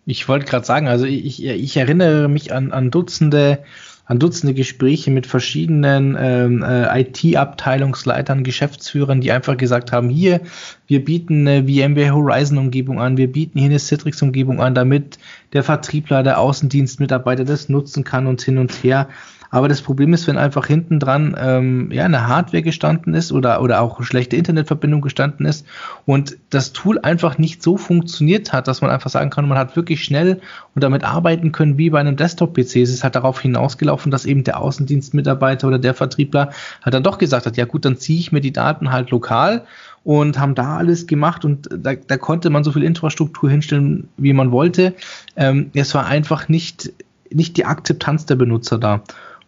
[0.07, 3.59] Ich wollte gerade sagen, also ich, ich erinnere mich an, an Dutzende
[4.07, 10.39] an Dutzende Gespräche mit verschiedenen ähm, äh, IT-Abteilungsleitern, Geschäftsführern, die einfach gesagt haben, hier,
[10.87, 15.19] wir bieten eine VMware Horizon-Umgebung an, wir bieten hier eine Citrix-Umgebung an, damit
[15.51, 19.09] der Vertriebler, der Außendienstmitarbeiter das nutzen kann und hin und her.
[19.49, 23.61] Aber das Problem ist, wenn einfach hinten dran ähm, ja, eine Hardware gestanden ist oder,
[23.61, 25.65] oder auch schlechte Internetverbindung gestanden ist
[26.05, 29.75] und das Tool einfach nicht so funktioniert hat, dass man einfach sagen kann, man hat
[29.75, 30.41] wirklich schnell
[30.75, 32.77] und damit arbeiten können wie bei einem Desktop-PC.
[32.77, 36.51] Es ist halt darauf hinausgelaufen, dass eben der Außendienstmitarbeiter oder der Vertriebler
[36.83, 39.65] halt dann doch gesagt hat, ja gut, dann ziehe ich mir die Daten halt lokal
[40.03, 44.31] und haben da alles gemacht und da, da konnte man so viel Infrastruktur hinstellen, wie
[44.31, 44.93] man wollte.
[45.35, 46.93] Ähm, es war einfach nicht,
[47.29, 49.01] nicht die Akzeptanz der Benutzer da.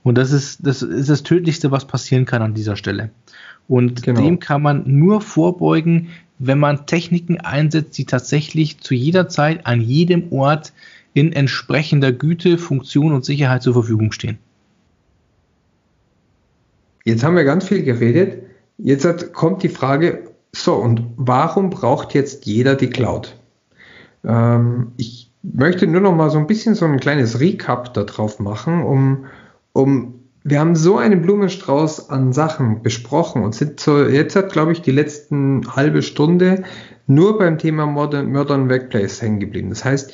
[0.04, 3.10] Und das ist, das ist das Tödlichste, was passieren kann an dieser Stelle.
[3.68, 4.22] Und genau.
[4.22, 9.82] dem kann man nur vorbeugen, wenn man Techniken einsetzt, die tatsächlich zu jeder Zeit an
[9.82, 10.74] jedem Ort
[11.14, 14.38] in entsprechender Güte, Funktion und Sicherheit zur Verfügung stehen.
[17.04, 18.44] Jetzt haben wir ganz viel geredet.
[18.78, 23.36] Jetzt kommt die Frage, so, und warum braucht jetzt jeder die Cloud?
[24.24, 28.84] Ähm, ich möchte nur noch mal so ein bisschen so ein kleines Recap darauf machen,
[28.84, 29.26] um
[29.82, 34.72] um wir haben so einen Blumenstrauß an Sachen besprochen und sind so, jetzt hat, glaube
[34.72, 36.64] ich, die letzten halbe Stunde
[37.08, 39.70] nur beim Thema Modern, Modern Workplace hängen geblieben.
[39.70, 40.14] Das heißt,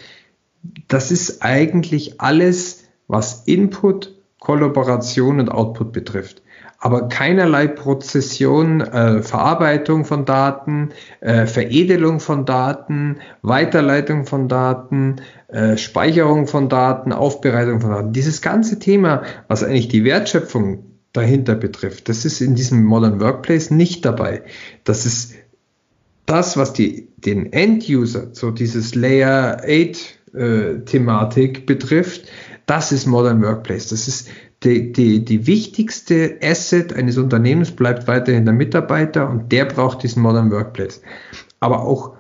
[0.88, 6.42] das ist eigentlich alles, was Input, Kollaboration und Output betrifft
[6.80, 10.90] aber keinerlei Prozession, äh, Verarbeitung von Daten,
[11.22, 15.18] äh, Veredelung von Daten, Weiterleitung von Daten,
[15.48, 18.14] äh, Speicherung von Daten, Aufbereitung von Daten.
[18.14, 23.72] Dieses ganze Thema, was eigentlich die Wertschöpfung dahinter betrifft, das ist in diesem Modern Workplace
[23.72, 24.44] nicht dabei.
[24.84, 25.34] Das ist
[26.26, 29.66] das, was die, den End-User, so dieses Layer 8
[30.36, 32.28] äh, Thematik betrifft,
[32.66, 33.88] das ist Modern Workplace.
[33.90, 34.30] Das ist
[34.64, 40.22] die, die, die wichtigste Asset eines Unternehmens bleibt weiterhin der Mitarbeiter und der braucht diesen
[40.22, 41.02] Modern Workplace.
[41.60, 42.16] Aber auch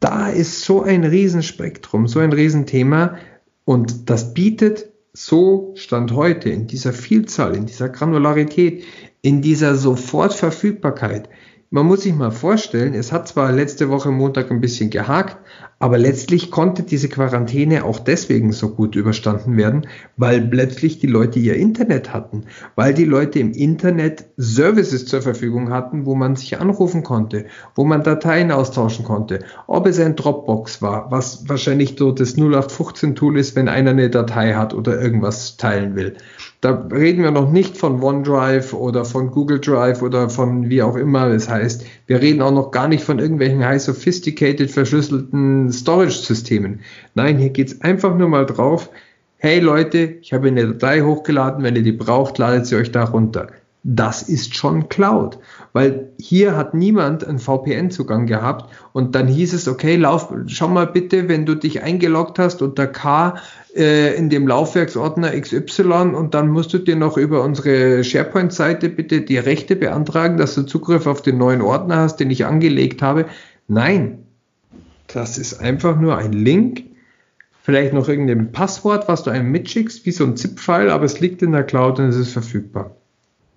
[0.00, 3.16] da ist so ein Riesenspektrum, so ein Riesenthema
[3.64, 8.84] und das bietet so Stand heute in dieser Vielzahl, in dieser Granularität,
[9.22, 11.28] in dieser Sofortverfügbarkeit,
[11.70, 15.36] man muss sich mal vorstellen, es hat zwar letzte Woche Montag ein bisschen gehakt,
[15.78, 21.38] aber letztlich konnte diese Quarantäne auch deswegen so gut überstanden werden, weil plötzlich die Leute
[21.38, 22.44] ihr Internet hatten,
[22.74, 27.44] weil die Leute im Internet Services zur Verfügung hatten, wo man sich anrufen konnte,
[27.74, 33.38] wo man Dateien austauschen konnte, ob es ein Dropbox war, was wahrscheinlich so das 0815-Tool
[33.38, 36.16] ist, wenn einer eine Datei hat oder irgendwas teilen will.
[36.60, 40.96] Da reden wir noch nicht von OneDrive oder von Google Drive oder von wie auch
[40.96, 41.86] immer es heißt.
[42.08, 46.80] Wir reden auch noch gar nicht von irgendwelchen high sophisticated verschlüsselten Storage-Systemen.
[47.14, 48.90] Nein, hier geht's einfach nur mal drauf.
[49.36, 53.04] Hey Leute, ich habe eine Datei hochgeladen, wenn ihr die braucht, ladet sie euch da
[53.04, 53.46] runter
[53.84, 55.38] das ist schon Cloud,
[55.72, 60.86] weil hier hat niemand einen VPN-Zugang gehabt und dann hieß es, okay, lauf, schau mal
[60.86, 63.36] bitte, wenn du dich eingeloggt hast unter K
[63.78, 69.20] äh, in dem Laufwerksordner XY und dann musst du dir noch über unsere SharePoint-Seite bitte
[69.22, 73.26] die Rechte beantragen, dass du Zugriff auf den neuen Ordner hast, den ich angelegt habe.
[73.68, 74.24] Nein,
[75.06, 76.84] das ist einfach nur ein Link,
[77.62, 81.42] vielleicht noch irgendein Passwort, was du einem mitschickst, wie so ein ZIP-File, aber es liegt
[81.42, 82.96] in der Cloud und es ist verfügbar.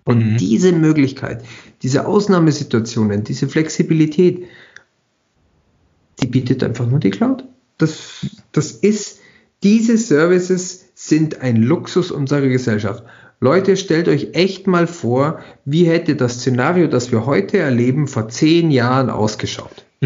[0.04, 0.38] Und mhm.
[0.38, 1.44] diese Möglichkeit,
[1.82, 4.46] diese Ausnahmesituationen, diese Flexibilität,
[6.22, 7.46] die bietet einfach nur die Cloud.
[7.78, 9.21] Das, das ist,
[9.64, 13.04] diese Services sind ein Luxus unserer Gesellschaft.
[13.40, 18.30] Leute, stellt euch echt mal vor, wie hätte das Szenario, das wir heute erleben, vor
[18.30, 19.86] zehn Jahren ausgeschaut.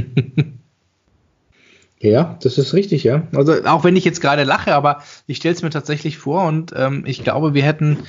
[2.02, 3.28] Ja, das ist richtig, ja.
[3.34, 6.72] Also auch wenn ich jetzt gerade lache, aber ich stelle es mir tatsächlich vor und
[6.76, 8.00] ähm, ich glaube, wir hätten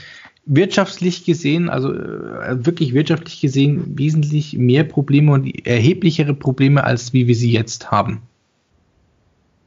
[0.45, 7.27] wirtschaftlich gesehen, also äh, wirklich wirtschaftlich gesehen, wesentlich mehr Probleme und erheblichere Probleme, als wie
[7.27, 8.23] wir sie jetzt haben.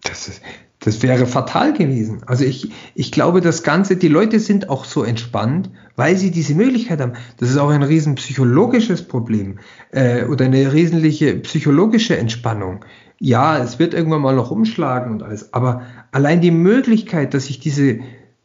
[0.04, 0.42] Das, ist,
[0.80, 2.22] das wäre fatal gewesen.
[2.26, 6.56] Also ich, ich glaube, das Ganze, die Leute sind auch so entspannt, weil sie diese
[6.56, 7.14] Möglichkeit haben.
[7.38, 9.60] Das ist auch ein riesen psychologisches Problem
[9.92, 12.86] äh, oder eine wesentliche psychologische Entspannung.
[13.20, 17.60] Ja, es wird irgendwann mal noch umschlagen und alles, aber allein die Möglichkeit, dass ich
[17.60, 18.00] diese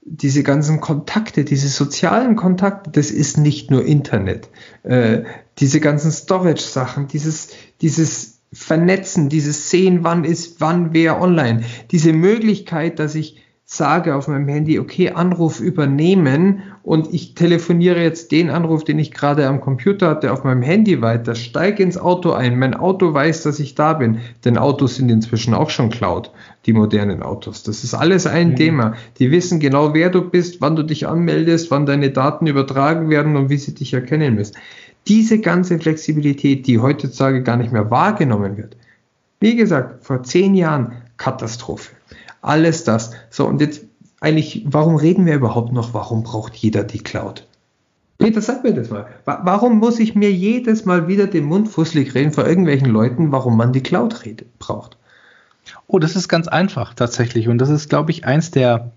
[0.06, 4.50] diese ganzen Kontakte, diese sozialen Kontakte, das ist nicht nur Internet.
[4.82, 5.22] Äh,
[5.58, 7.48] diese ganzen Storage-Sachen, dieses,
[7.80, 14.28] dieses Vernetzen, dieses Sehen, wann ist, wann wer online, diese Möglichkeit, dass ich sage auf
[14.28, 19.62] meinem Handy, okay, Anruf übernehmen und ich telefoniere jetzt den Anruf, den ich gerade am
[19.62, 23.74] Computer hatte, auf meinem Handy weiter, steige ins Auto ein, mein Auto weiß, dass ich
[23.74, 26.30] da bin, denn Autos sind inzwischen auch schon Cloud,
[26.66, 27.62] die modernen Autos.
[27.62, 28.56] Das ist alles ein mhm.
[28.56, 28.94] Thema.
[29.18, 33.34] Die wissen genau, wer du bist, wann du dich anmeldest, wann deine Daten übertragen werden
[33.34, 34.56] und wie sie dich erkennen müssen.
[35.06, 38.76] Diese ganze Flexibilität, die heutzutage gar nicht mehr wahrgenommen wird.
[39.40, 41.94] Wie gesagt, vor zehn Jahren Katastrophe.
[42.40, 43.12] Alles das.
[43.30, 43.82] So, und jetzt
[44.20, 45.92] eigentlich, warum reden wir überhaupt noch?
[45.92, 47.46] Warum braucht jeder die Cloud?
[48.18, 49.06] Peter, sag mir das mal.
[49.24, 53.56] Warum muss ich mir jedes Mal wieder den Mund fusselig reden vor irgendwelchen Leuten, warum
[53.56, 54.96] man die Cloud redet, braucht?
[55.86, 57.48] Oh, das ist ganz einfach tatsächlich.
[57.48, 58.92] Und das ist, glaube ich, eins der,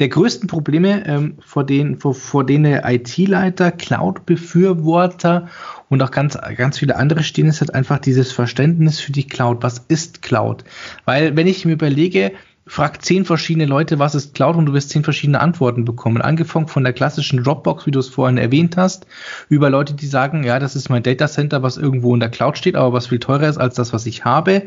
[0.00, 5.48] der größten Probleme, ähm, vor, denen, vor, vor denen IT-Leiter, Cloud-Befürworter
[5.88, 9.62] und auch ganz, ganz viele andere stehen, ist halt einfach dieses Verständnis für die Cloud.
[9.62, 10.64] Was ist Cloud?
[11.04, 12.32] Weil, wenn ich mir überlege,
[12.66, 16.22] frag zehn verschiedene Leute, was ist Cloud und du wirst zehn verschiedene Antworten bekommen.
[16.22, 19.06] Angefangen von der klassischen Dropbox, wie du es vorhin erwähnt hast,
[19.48, 22.76] über Leute, die sagen, ja, das ist mein Datacenter, was irgendwo in der Cloud steht,
[22.76, 24.62] aber was viel teurer ist als das, was ich habe.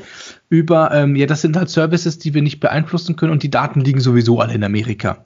[0.50, 3.82] Über, ähm, ja, das sind halt Services, die wir nicht beeinflussen können und die Daten
[3.82, 5.26] liegen sowieso alle in Amerika.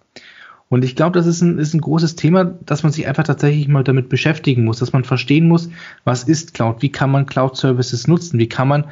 [0.70, 3.68] Und ich glaube, das ist ein, ist ein großes Thema, dass man sich einfach tatsächlich
[3.68, 5.70] mal damit beschäftigen muss, dass man verstehen muss,
[6.06, 8.86] was ist Cloud, wie kann man Cloud-Services nutzen, wie kann man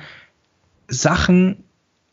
[0.89, 1.63] Sachen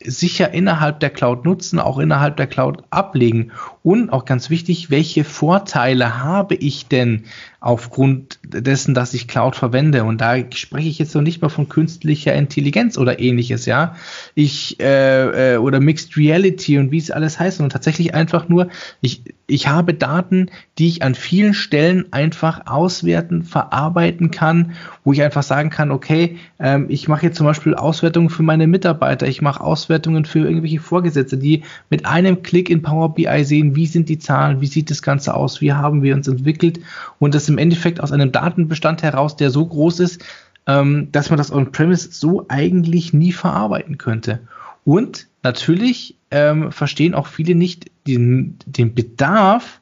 [0.03, 3.51] sicher innerhalb der Cloud nutzen, auch innerhalb der Cloud ablegen.
[3.87, 7.23] Und auch ganz wichtig, welche Vorteile habe ich denn
[7.61, 10.03] aufgrund dessen, dass ich Cloud verwende?
[10.03, 13.95] Und da spreche ich jetzt noch nicht mal von künstlicher Intelligenz oder ähnliches, ja.
[14.35, 18.67] Ich, äh, äh, oder Mixed Reality und wie es alles heißt, sondern tatsächlich einfach nur,
[18.99, 24.73] ich, ich habe Daten, die ich an vielen Stellen einfach auswerten, verarbeiten kann,
[25.05, 28.67] wo ich einfach sagen kann, okay, ähm, ich mache jetzt zum Beispiel Auswertungen für meine
[28.67, 33.76] Mitarbeiter, ich mache Auswertungen für irgendwelche Vorgesetzte, die mit einem Klick in Power BI sehen,
[33.77, 36.81] wie sind die Zahlen, wie sieht das Ganze aus, wie haben wir uns entwickelt
[37.19, 40.25] und das im Endeffekt aus einem Datenbestand heraus, der so groß ist,
[40.65, 44.41] ähm, dass man das on-premise so eigentlich nie verarbeiten könnte.
[44.83, 49.79] Und natürlich ähm, verstehen auch viele nicht den, den Bedarf,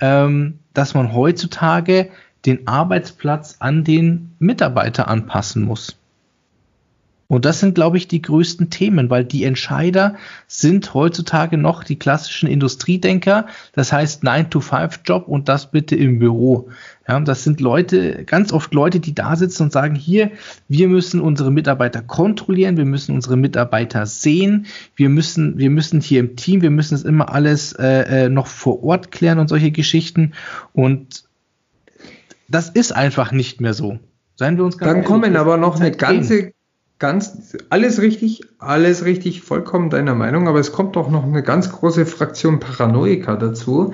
[0.00, 2.10] ähm, dass man heutzutage
[2.46, 5.97] den Arbeitsplatz an den Mitarbeiter anpassen muss.
[7.30, 10.16] Und das sind, glaube ich, die größten Themen, weil die Entscheider
[10.46, 13.46] sind heutzutage noch die klassischen Industriedenker.
[13.74, 16.70] Das heißt 9-to-5-Job und das bitte im Büro.
[17.06, 20.30] Ja, das sind Leute, ganz oft Leute, die da sitzen und sagen, hier,
[20.68, 24.64] wir müssen unsere Mitarbeiter kontrollieren, wir müssen unsere Mitarbeiter sehen,
[24.96, 28.46] wir müssen, wir müssen hier im Team, wir müssen es immer alles äh, äh noch
[28.46, 30.32] vor Ort klären und solche Geschichten.
[30.72, 31.24] Und
[32.48, 33.98] das ist einfach nicht mehr so.
[34.36, 36.52] Seien wir uns ganz Dann kommen aber noch eine ganze,
[36.98, 41.70] ganz, alles richtig, alles richtig, vollkommen deiner Meinung, aber es kommt doch noch eine ganz
[41.70, 43.92] große Fraktion Paranoiker dazu,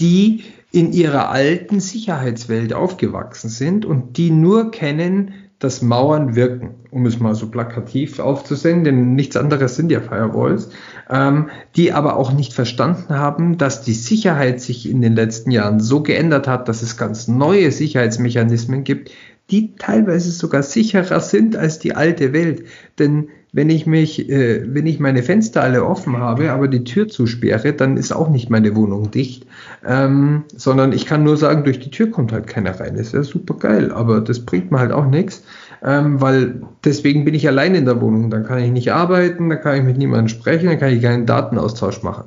[0.00, 7.04] die in ihrer alten Sicherheitswelt aufgewachsen sind und die nur kennen, dass Mauern wirken, um
[7.06, 10.70] es mal so plakativ aufzusehen, denn nichts anderes sind ja Firewalls,
[11.10, 15.80] ähm, die aber auch nicht verstanden haben, dass die Sicherheit sich in den letzten Jahren
[15.80, 19.10] so geändert hat, dass es ganz neue Sicherheitsmechanismen gibt,
[19.50, 22.64] die teilweise sogar sicherer sind als die alte Welt.
[22.98, 27.08] Denn wenn ich mich, äh, wenn ich meine Fenster alle offen habe, aber die Tür
[27.08, 29.46] zusperre, dann ist auch nicht meine Wohnung dicht,
[29.86, 32.96] ähm, sondern ich kann nur sagen, durch die Tür kommt halt keiner rein.
[32.96, 35.42] Das ist ja super geil, aber das bringt mir halt auch nichts,
[35.82, 38.30] ähm, weil deswegen bin ich allein in der Wohnung.
[38.30, 41.24] Dann kann ich nicht arbeiten, dann kann ich mit niemandem sprechen, dann kann ich keinen
[41.24, 42.24] Datenaustausch machen.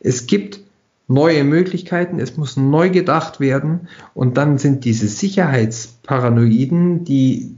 [0.00, 0.61] Es gibt
[1.12, 7.54] neue Möglichkeiten, es muss neu gedacht werden und dann sind diese Sicherheitsparanoiden, die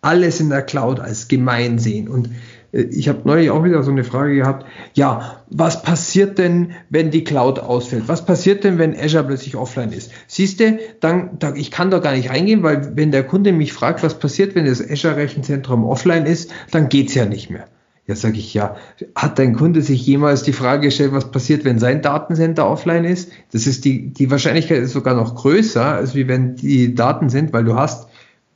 [0.00, 2.30] alles in der Cloud als gemein sehen und
[2.72, 7.10] äh, ich habe neulich auch wieder so eine Frage gehabt, ja, was passiert denn, wenn
[7.10, 8.04] die Cloud ausfällt?
[8.06, 10.12] Was passiert denn, wenn Azure plötzlich offline ist?
[10.26, 14.02] Siehst du, dann, ich kann da gar nicht reingehen, weil wenn der Kunde mich fragt,
[14.02, 17.66] was passiert, wenn das Azure Rechenzentrum offline ist, dann geht's ja nicht mehr.
[18.10, 18.74] Ja, sage ich, ja,
[19.14, 23.30] hat dein Kunde sich jemals die Frage gestellt, was passiert, wenn sein Datencenter offline ist?
[23.52, 27.52] Das ist die, die Wahrscheinlichkeit ist sogar noch größer, als wie wenn die Daten sind,
[27.52, 28.08] weil du hast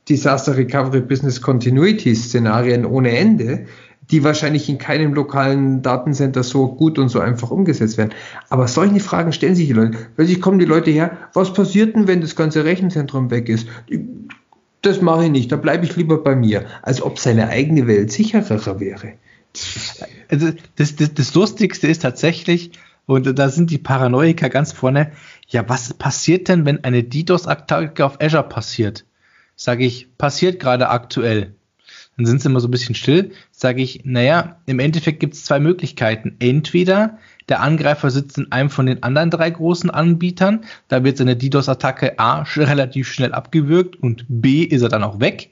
[0.09, 3.65] Disaster Recovery Business Continuity Szenarien ohne Ende,
[4.11, 8.11] die wahrscheinlich in keinem lokalen Datencenter so gut und so einfach umgesetzt werden.
[8.49, 9.97] Aber solche Fragen stellen sich die Leute.
[10.17, 13.69] Plötzlich kommen die Leute her, was passiert denn, wenn das ganze Rechenzentrum weg ist?
[14.81, 18.11] Das mache ich nicht, da bleibe ich lieber bei mir, als ob seine eigene Welt
[18.11, 19.13] sicherer wäre.
[20.29, 22.71] Also das, das, das Lustigste ist tatsächlich,
[23.05, 25.11] und da sind die Paranoiker ganz vorne,
[25.47, 29.05] ja, was passiert denn, wenn eine DDoS-Attacke auf Azure passiert?
[29.55, 31.53] Sage ich, passiert gerade aktuell.
[32.17, 33.31] Dann sind sie immer so ein bisschen still.
[33.51, 36.35] Sage ich, naja, im Endeffekt gibt es zwei Möglichkeiten.
[36.39, 41.35] Entweder der Angreifer sitzt in einem von den anderen drei großen Anbietern, da wird seine
[41.35, 45.51] DDoS-Attacke A relativ schnell abgewürgt und B ist er dann auch weg.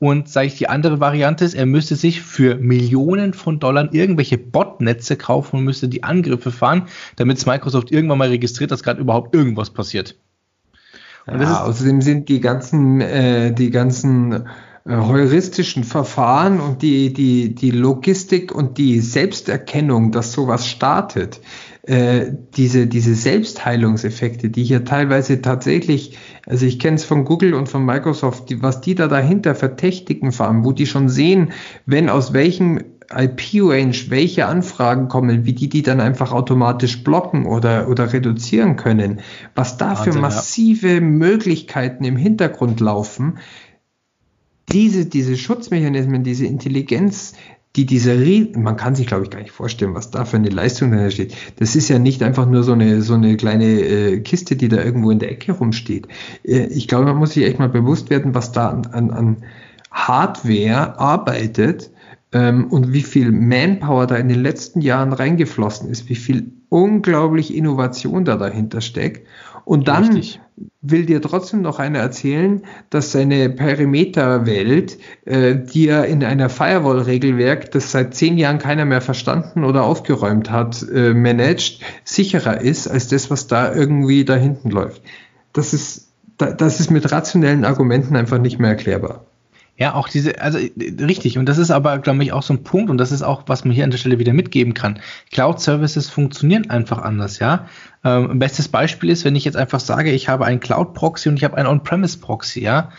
[0.00, 4.38] Und sage ich, die andere Variante ist, er müsste sich für Millionen von Dollar irgendwelche
[4.38, 6.84] Botnetze kaufen und müsste die Angriffe fahren,
[7.16, 10.16] damit Microsoft irgendwann mal registriert, dass gerade überhaupt irgendwas passiert.
[11.26, 14.46] Ja, außerdem sind die ganzen, äh, die ganzen äh,
[14.86, 21.40] heuristischen Verfahren und die, die, die Logistik und die Selbsterkennung, dass sowas startet,
[21.88, 27.70] äh, diese, diese Selbstheilungseffekte, die hier teilweise tatsächlich, also ich kenne es von Google und
[27.70, 31.52] von Microsoft, die, was die da dahinter für Techniken fahren, wo die schon sehen,
[31.86, 32.80] wenn aus welchem
[33.10, 39.20] IP-Range welche Anfragen kommen, wie die die dann einfach automatisch blocken oder, oder reduzieren können,
[39.54, 41.00] was da für massive ja.
[41.00, 43.38] Möglichkeiten im Hintergrund laufen,
[44.70, 47.32] diese, diese Schutzmechanismen, diese Intelligenz,
[47.76, 48.16] die diese,
[48.56, 51.34] man kann sich glaube ich gar nicht vorstellen, was da für eine Leistung dahinter steht.
[51.56, 54.82] Das ist ja nicht einfach nur so eine, so eine kleine äh, Kiste, die da
[54.82, 56.08] irgendwo in der Ecke rumsteht.
[56.44, 59.36] Äh, ich glaube, man muss sich echt mal bewusst werden, was da an, an, an
[59.90, 61.90] Hardware arbeitet
[62.32, 67.54] ähm, und wie viel Manpower da in den letzten Jahren reingeflossen ist, wie viel unglaublich
[67.54, 69.26] Innovation da dahinter steckt.
[69.68, 70.40] Und dann Richtig.
[70.80, 74.96] will dir trotzdem noch einer erzählen, dass seine Perimeterwelt,
[75.26, 80.50] äh, die er in einer Firewall-Regelwerk, das seit zehn Jahren keiner mehr verstanden oder aufgeräumt
[80.50, 85.02] hat, äh, managt, sicherer ist als das, was da irgendwie da hinten läuft.
[85.52, 89.26] Das ist, das ist mit rationellen Argumenten einfach nicht mehr erklärbar.
[89.78, 92.90] Ja, auch diese, also richtig, und das ist aber, glaube ich, auch so ein Punkt,
[92.90, 94.98] und das ist auch, was man hier an der Stelle wieder mitgeben kann.
[95.30, 97.68] Cloud-Services funktionieren einfach anders, ja.
[98.02, 101.44] Ähm, bestes Beispiel ist, wenn ich jetzt einfach sage, ich habe einen Cloud-Proxy und ich
[101.44, 102.90] habe einen On-Premise-Proxy, ja.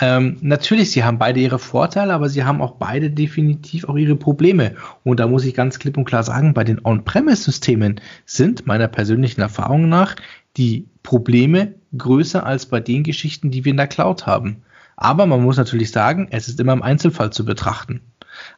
[0.00, 4.16] Ähm, natürlich, sie haben beide ihre Vorteile, aber sie haben auch beide definitiv auch ihre
[4.16, 4.74] Probleme.
[5.04, 9.40] Und da muss ich ganz klipp und klar sagen, bei den On-Premise-Systemen sind meiner persönlichen
[9.40, 10.16] Erfahrung nach
[10.56, 14.63] die Probleme größer als bei den Geschichten, die wir in der Cloud haben.
[14.96, 18.00] Aber man muss natürlich sagen, es ist immer im Einzelfall zu betrachten.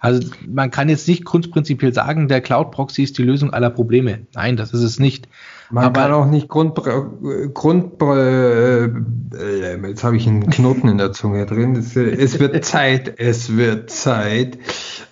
[0.01, 4.20] Also man kann jetzt nicht grundprinzipiell sagen, der Cloud Proxy ist die Lösung aller Probleme.
[4.34, 5.28] Nein, das ist es nicht.
[5.70, 6.76] Man aber kann auch nicht Grund,
[7.55, 8.87] Grund äh,
[9.89, 11.74] jetzt habe ich einen Knoten in der Zunge drin.
[11.76, 14.59] Es, es wird Zeit, es wird Zeit.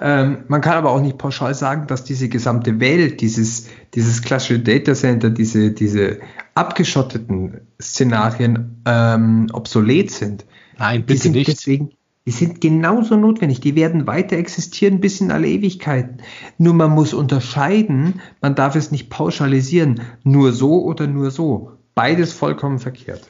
[0.01, 4.61] Ähm, man kann aber auch nicht pauschal sagen, dass diese gesamte Welt, dieses, dieses klassische
[4.61, 6.19] Data Center, diese, diese
[6.55, 10.45] abgeschotteten Szenarien ähm, obsolet sind.
[10.79, 11.49] Nein, bitte die sind nicht.
[11.49, 11.91] Deswegen,
[12.27, 13.61] die sind genauso notwendig.
[13.61, 16.19] Die werden weiter existieren bis in alle Ewigkeiten.
[16.57, 20.01] Nur man muss unterscheiden, man darf es nicht pauschalisieren.
[20.23, 21.73] Nur so oder nur so.
[21.95, 23.29] Beides vollkommen verkehrt.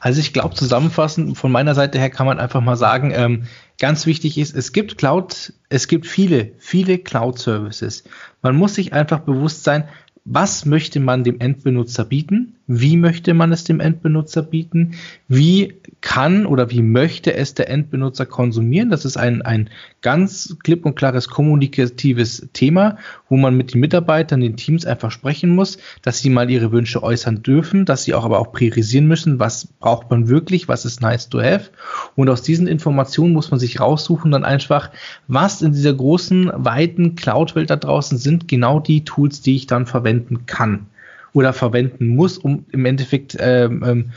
[0.00, 3.44] Also ich glaube, zusammenfassend von meiner Seite her kann man einfach mal sagen, ähm,
[3.78, 8.04] ganz wichtig ist, es gibt Cloud, es gibt viele, viele Cloud-Services.
[8.42, 9.88] Man muss sich einfach bewusst sein,
[10.24, 12.56] was möchte man dem Endbenutzer bieten?
[12.72, 14.92] Wie möchte man es dem Endbenutzer bieten?
[15.26, 18.90] Wie kann oder wie möchte es der Endbenutzer konsumieren?
[18.90, 19.70] Das ist ein, ein
[20.02, 22.96] ganz klipp und klares kommunikatives Thema,
[23.28, 27.02] wo man mit den Mitarbeitern, den Teams einfach sprechen muss, dass sie mal ihre Wünsche
[27.02, 31.02] äußern dürfen, dass sie auch aber auch priorisieren müssen, was braucht man wirklich, was ist
[31.02, 31.70] nice to have.
[32.14, 34.90] Und aus diesen Informationen muss man sich raussuchen, dann einfach,
[35.26, 39.86] was in dieser großen, weiten Cloud-Welt da draußen sind, genau die Tools, die ich dann
[39.86, 40.86] verwenden kann
[41.32, 44.10] oder verwenden muss, um im Endeffekt ähm, ähm,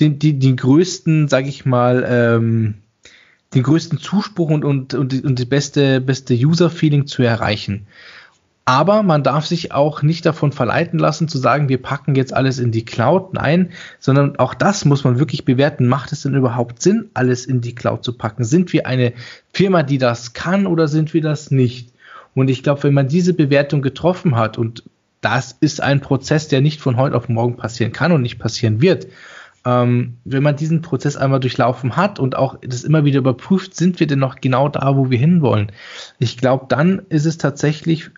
[0.00, 2.74] den, die, den größten, sage ich mal, ähm,
[3.54, 7.86] den größten Zuspruch und, und, und, die, und die beste, beste User-Feeling zu erreichen.
[8.64, 12.60] Aber man darf sich auch nicht davon verleiten lassen, zu sagen, wir packen jetzt alles
[12.60, 13.34] in die Cloud.
[13.34, 15.88] Nein, sondern auch das muss man wirklich bewerten.
[15.88, 18.44] Macht es denn überhaupt Sinn, alles in die Cloud zu packen?
[18.44, 19.14] Sind wir eine
[19.52, 21.90] Firma, die das kann oder sind wir das nicht?
[22.34, 24.84] Und ich glaube, wenn man diese Bewertung getroffen hat und
[25.22, 28.82] das ist ein Prozess, der nicht von heute auf morgen passieren kann und nicht passieren
[28.82, 29.06] wird.
[29.64, 34.00] Ähm, wenn man diesen Prozess einmal durchlaufen hat und auch das immer wieder überprüft, sind
[34.00, 35.70] wir denn noch genau da, wo wir hinwollen?
[36.18, 38.10] Ich glaube, dann ist es tatsächlich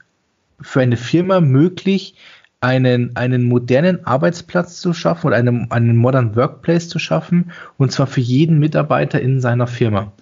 [0.61, 2.17] für eine Firma möglich,
[2.63, 8.07] einen, einen modernen Arbeitsplatz zu schaffen oder einen, einen modernen Workplace zu schaffen, und zwar
[8.07, 10.13] für jeden Mitarbeiter in seiner Firma.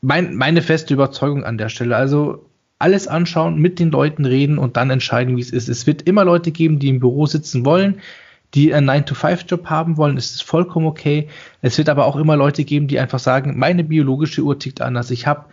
[0.00, 1.96] Mein, meine feste Überzeugung an der Stelle.
[1.96, 2.46] Also
[2.78, 5.68] alles anschauen, mit den Leuten reden und dann entscheiden, wie es ist.
[5.68, 8.00] Es wird immer Leute geben, die im Büro sitzen wollen,
[8.54, 11.28] die einen 9-to-5-Job haben wollen, es ist vollkommen okay.
[11.62, 15.10] Es wird aber auch immer Leute geben, die einfach sagen, meine biologische Uhr tickt anders.
[15.10, 15.46] Ich habe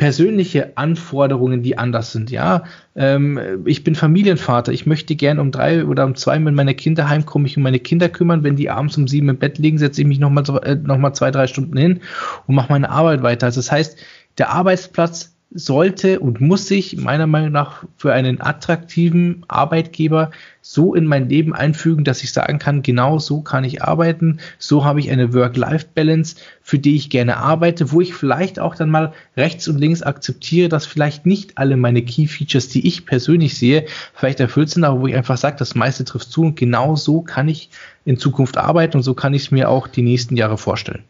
[0.00, 2.30] persönliche Anforderungen, die anders sind.
[2.30, 2.64] Ja,
[2.96, 4.72] ähm, ich bin Familienvater.
[4.72, 7.80] Ich möchte gern um drei oder um zwei mit meiner Kinder heimkommen, mich um meine
[7.80, 8.42] Kinder kümmern.
[8.42, 11.12] Wenn die abends um sieben im Bett liegen, setze ich mich nochmal äh, noch mal
[11.12, 12.00] zwei, drei Stunden hin
[12.46, 13.46] und mache meine Arbeit weiter.
[13.46, 13.98] Also das heißt,
[14.38, 20.30] der Arbeitsplatz sollte und muss sich meiner Meinung nach für einen attraktiven Arbeitgeber
[20.62, 24.84] so in mein Leben einfügen, dass ich sagen kann, genau so kann ich arbeiten, so
[24.84, 29.12] habe ich eine Work-Life-Balance, für die ich gerne arbeite, wo ich vielleicht auch dann mal
[29.36, 34.38] rechts und links akzeptiere, dass vielleicht nicht alle meine Key-Features, die ich persönlich sehe, vielleicht
[34.38, 37.48] erfüllt sind, aber wo ich einfach sage, das meiste trifft zu und genau so kann
[37.48, 37.70] ich
[38.04, 41.02] in Zukunft arbeiten und so kann ich es mir auch die nächsten Jahre vorstellen.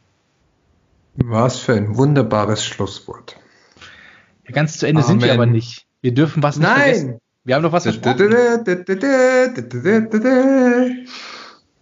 [1.17, 3.37] Was für ein wunderbares Schlusswort.
[4.53, 5.21] Ganz zu Ende Amen.
[5.21, 5.87] sind wir aber nicht.
[6.03, 6.81] Wir dürfen was nicht Nein.
[6.81, 7.21] vergessen.
[7.45, 8.29] Wir haben noch was versprochen.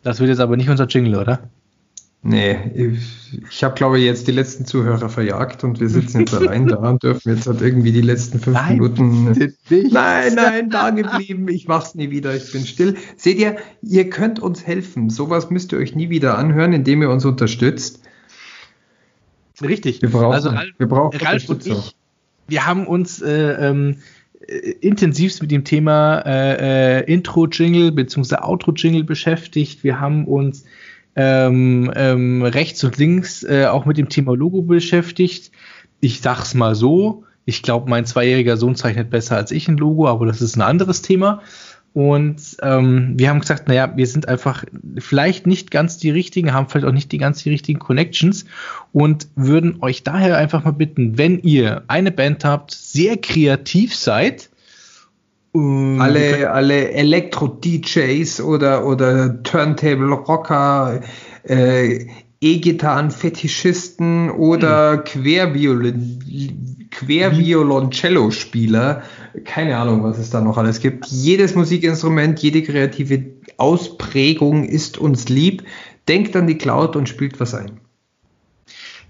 [0.03, 1.51] Das wird jetzt aber nicht unser Jingle, oder?
[2.23, 2.93] Nee,
[3.49, 6.77] ich, habe, glaube ich, jetzt die letzten Zuhörer verjagt und wir sitzen jetzt allein da
[6.77, 9.51] und dürfen jetzt halt irgendwie die letzten fünf nein, Minuten.
[9.71, 11.49] Nein, nein, da geblieben.
[11.49, 12.97] Ich mach's nie wieder, ich bin still.
[13.17, 15.11] Seht ihr, ihr könnt uns helfen.
[15.11, 18.03] Sowas müsst ihr euch nie wieder anhören, indem ihr uns unterstützt.
[19.63, 20.03] Richtig.
[20.03, 21.97] Wir brauchen, also, wir brauchen Ralf und ich,
[22.49, 23.97] wir haben uns äh, ähm,
[24.47, 28.37] äh, intensivst mit dem Thema äh, äh, Intro-Jingle bzw.
[28.37, 29.85] Outro-Jingle beschäftigt.
[29.85, 30.65] Wir haben uns
[31.15, 35.53] ähm, ähm, rechts und links äh, auch mit dem Thema Logo beschäftigt.
[36.01, 40.07] Ich sag's mal so, ich glaube, mein zweijähriger Sohn zeichnet besser als ich ein Logo,
[40.07, 41.43] aber das ist ein anderes Thema.
[41.95, 44.65] Und ähm, wir haben gesagt, naja, wir sind einfach
[44.99, 48.45] vielleicht nicht ganz die richtigen, haben vielleicht auch nicht die ganz die richtigen Connections
[48.93, 54.51] und würden euch daher einfach mal bitten, wenn ihr eine Band habt, sehr kreativ seid,
[55.55, 61.01] ähm, alle, alle Elektro-DJs oder, oder Turntable-Rocker,
[61.45, 62.07] äh,
[62.41, 65.03] E-Gitarren-Fetischisten oder hm.
[65.05, 69.03] Querviolin, Quervioloncello-Spieler.
[69.45, 71.07] Keine Ahnung, was es da noch alles gibt.
[71.07, 73.25] Jedes Musikinstrument, jede kreative
[73.57, 75.65] Ausprägung ist uns lieb.
[76.07, 77.81] Denkt an die Cloud und spielt was ein.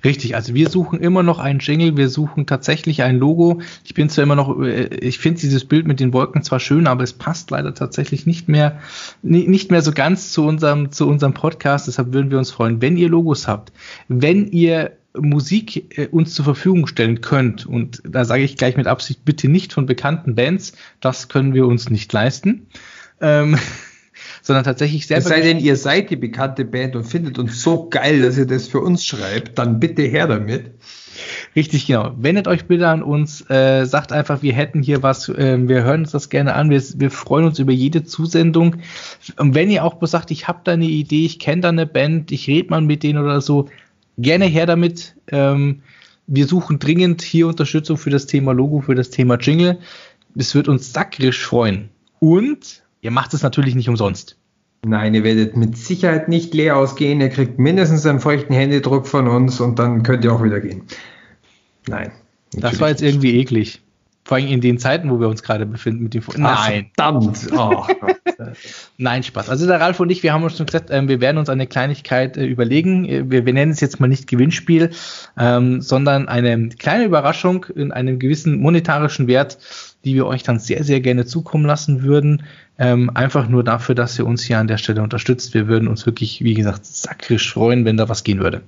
[0.05, 3.61] Richtig, also wir suchen immer noch einen Jingle, wir suchen tatsächlich ein Logo.
[3.85, 6.87] Ich bin zwar immer noch, äh, ich finde dieses Bild mit den Wolken zwar schön,
[6.87, 8.79] aber es passt leider tatsächlich nicht mehr,
[9.23, 11.89] nicht mehr so ganz zu unserem, zu unserem Podcast.
[11.89, 13.73] Deshalb würden wir uns freuen, wenn ihr Logos habt,
[14.07, 18.87] wenn ihr Musik äh, uns zur Verfügung stellen könnt, und da sage ich gleich mit
[18.87, 22.67] Absicht bitte nicht von bekannten Bands, das können wir uns nicht leisten.
[23.21, 23.59] ähm,
[24.43, 25.23] sondern tatsächlich selber.
[25.23, 28.47] Es sei denn, ihr seid die bekannte Band und findet uns so geil, dass ihr
[28.47, 30.71] das für uns schreibt, dann bitte her damit.
[31.57, 32.15] Richtig, genau.
[32.17, 36.03] Wendet euch bitte an uns, äh, sagt einfach, wir hätten hier was, äh, wir hören
[36.03, 38.77] uns das gerne an, wir, wir freuen uns über jede Zusendung.
[39.37, 42.31] Und wenn ihr auch sagt, ich habe da eine Idee, ich kenne da eine Band,
[42.31, 43.69] ich rede mal mit denen oder so,
[44.19, 45.17] gerne her damit.
[45.29, 45.83] Ähm,
[46.27, 49.79] wir suchen dringend hier Unterstützung für das Thema Logo, für das Thema Jingle.
[50.37, 51.89] Es wird uns sackrisch freuen.
[52.21, 54.37] Und ihr macht es natürlich nicht umsonst.
[54.85, 57.21] Nein, ihr werdet mit Sicherheit nicht leer ausgehen.
[57.21, 60.83] Ihr kriegt mindestens einen feuchten Händedruck von uns und dann könnt ihr auch wieder gehen.
[61.89, 62.13] Nein.
[62.53, 63.81] Das war jetzt irgendwie eklig.
[64.29, 66.91] Vor allem in den Zeiten, wo wir uns gerade befinden mit dem Vo Nein.
[66.95, 67.49] verdammt.
[67.57, 67.87] Oh,
[68.99, 69.49] Nein, Spaß.
[69.49, 71.67] Also der Ralf und ich, wir haben uns schon gesagt, äh, wir werden uns eine
[71.67, 73.07] Kleinigkeit äh, überlegen.
[73.07, 74.91] Äh, wir, wir, nennen es jetzt mal nicht Gewinnspiel,
[75.39, 79.57] ähm, sondern eine kleine Überraschung in einem gewissen monetarischen Wert,
[80.05, 82.43] die wir euch dann sehr, sehr gerne zukommen lassen würden.
[82.79, 85.55] Ähm, einfach nur dafür, dass ihr uns hier an der Stelle unterstützt.
[85.55, 88.61] Wir würden uns wirklich, wie gesagt, sakrisch freuen, wenn da was gehen würde.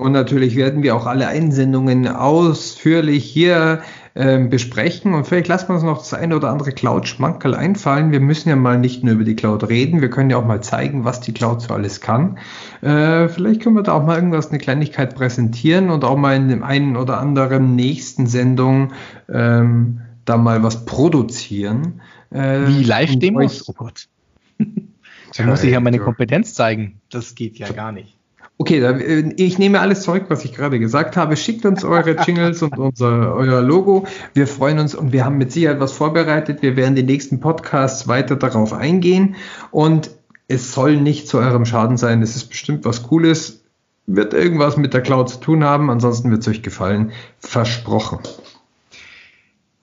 [0.00, 3.82] Und natürlich werden wir auch alle Einsendungen ausführlich hier
[4.14, 5.14] äh, besprechen.
[5.14, 8.12] Und vielleicht lassen wir uns noch das eine oder andere Cloud-Schmankerl einfallen.
[8.12, 10.62] Wir müssen ja mal nicht nur über die Cloud reden, wir können ja auch mal
[10.62, 12.38] zeigen, was die Cloud so alles kann.
[12.82, 16.48] Äh, vielleicht können wir da auch mal irgendwas, eine Kleinigkeit präsentieren und auch mal in
[16.48, 18.92] dem einen oder anderen nächsten Sendung
[19.28, 22.00] ähm, da mal was produzieren.
[22.30, 23.68] Äh, Wie Live-Demos?
[23.68, 24.08] Oh Gott.
[25.36, 27.00] da muss ich ja meine Kompetenz zeigen.
[27.10, 28.19] Das geht ja gar nicht.
[28.60, 31.38] Okay, äh, ich nehme alles zurück, was ich gerade gesagt habe.
[31.38, 34.06] Schickt uns eure Jingles und unser, euer Logo.
[34.34, 36.60] Wir freuen uns und wir haben mit Sicherheit was vorbereitet.
[36.60, 39.36] Wir werden die nächsten Podcasts weiter darauf eingehen
[39.70, 40.10] und
[40.46, 42.20] es soll nicht zu eurem Schaden sein.
[42.20, 43.62] Es ist bestimmt was Cooles.
[44.06, 45.88] Wird irgendwas mit der Cloud zu tun haben.
[45.88, 47.12] Ansonsten wird es euch gefallen.
[47.38, 48.18] Versprochen.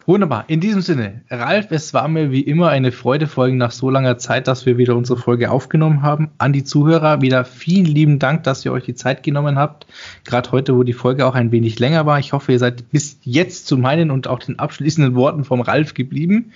[0.08, 0.46] Wunderbar.
[0.48, 4.18] In diesem Sinne, Ralf, es war mir wie immer eine Freude, folgen nach so langer
[4.18, 6.30] Zeit, dass wir wieder unsere Folge aufgenommen haben.
[6.38, 9.86] An die Zuhörer wieder vielen lieben Dank, dass ihr euch die Zeit genommen habt.
[10.24, 12.20] Gerade heute, wo die Folge auch ein wenig länger war.
[12.20, 15.94] Ich hoffe, ihr seid bis jetzt zu meinen und auch den abschließenden Worten vom Ralf
[15.94, 16.54] geblieben.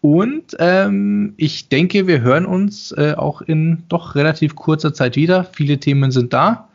[0.00, 5.42] Und ähm, ich denke, wir hören uns äh, auch in doch relativ kurzer Zeit wieder.
[5.42, 6.68] Viele Themen sind da.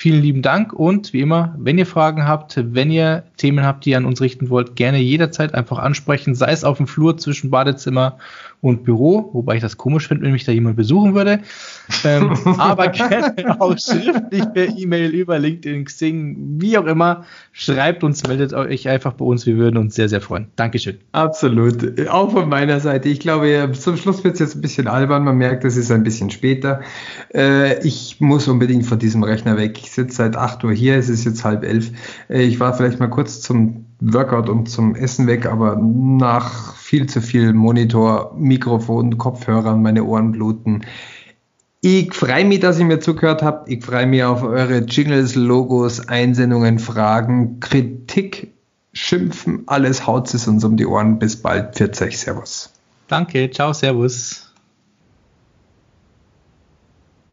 [0.00, 3.90] Vielen lieben Dank und wie immer, wenn ihr Fragen habt, wenn ihr Themen habt, die
[3.90, 7.50] ihr an uns richten wollt, gerne jederzeit einfach ansprechen, sei es auf dem Flur zwischen
[7.50, 8.18] Badezimmer
[8.60, 11.40] und Büro, wobei ich das komisch finde, wenn mich da jemand besuchen würde.
[12.04, 17.24] Ähm, aber gerne auch schriftlich per E-Mail über LinkedIn, Xing, wie auch immer.
[17.52, 19.46] Schreibt uns, meldet euch einfach bei uns.
[19.46, 20.48] Wir würden uns sehr, sehr freuen.
[20.56, 20.98] Dankeschön.
[21.12, 22.08] Absolut.
[22.08, 23.08] Auch von meiner Seite.
[23.08, 25.24] Ich glaube, zum Schluss wird es jetzt ein bisschen albern.
[25.24, 26.80] Man merkt, es ist ein bisschen später.
[27.32, 29.78] Äh, ich muss unbedingt von diesem Rechner weg.
[29.78, 30.96] Ich sitze seit 8 Uhr hier.
[30.96, 31.90] Es ist jetzt halb elf.
[32.28, 37.06] Äh, ich war vielleicht mal kurz zum Workout und zum Essen weg, aber nach viel
[37.06, 40.82] zu viel Monitor, Mikrofon, Kopfhörern, meine Ohren bluten.
[41.80, 43.68] Ich freue mich, dass ihr mir zugehört habt.
[43.68, 48.52] Ich freue mich auf eure Jingles, Logos, Einsendungen, Fragen, Kritik,
[48.92, 49.62] Schimpfen.
[49.66, 51.18] Alles haut es uns um die Ohren.
[51.18, 51.76] Bis bald.
[51.76, 52.18] 40.
[52.18, 52.72] Servus.
[53.06, 53.50] Danke.
[53.50, 53.72] Ciao.
[53.72, 54.47] Servus.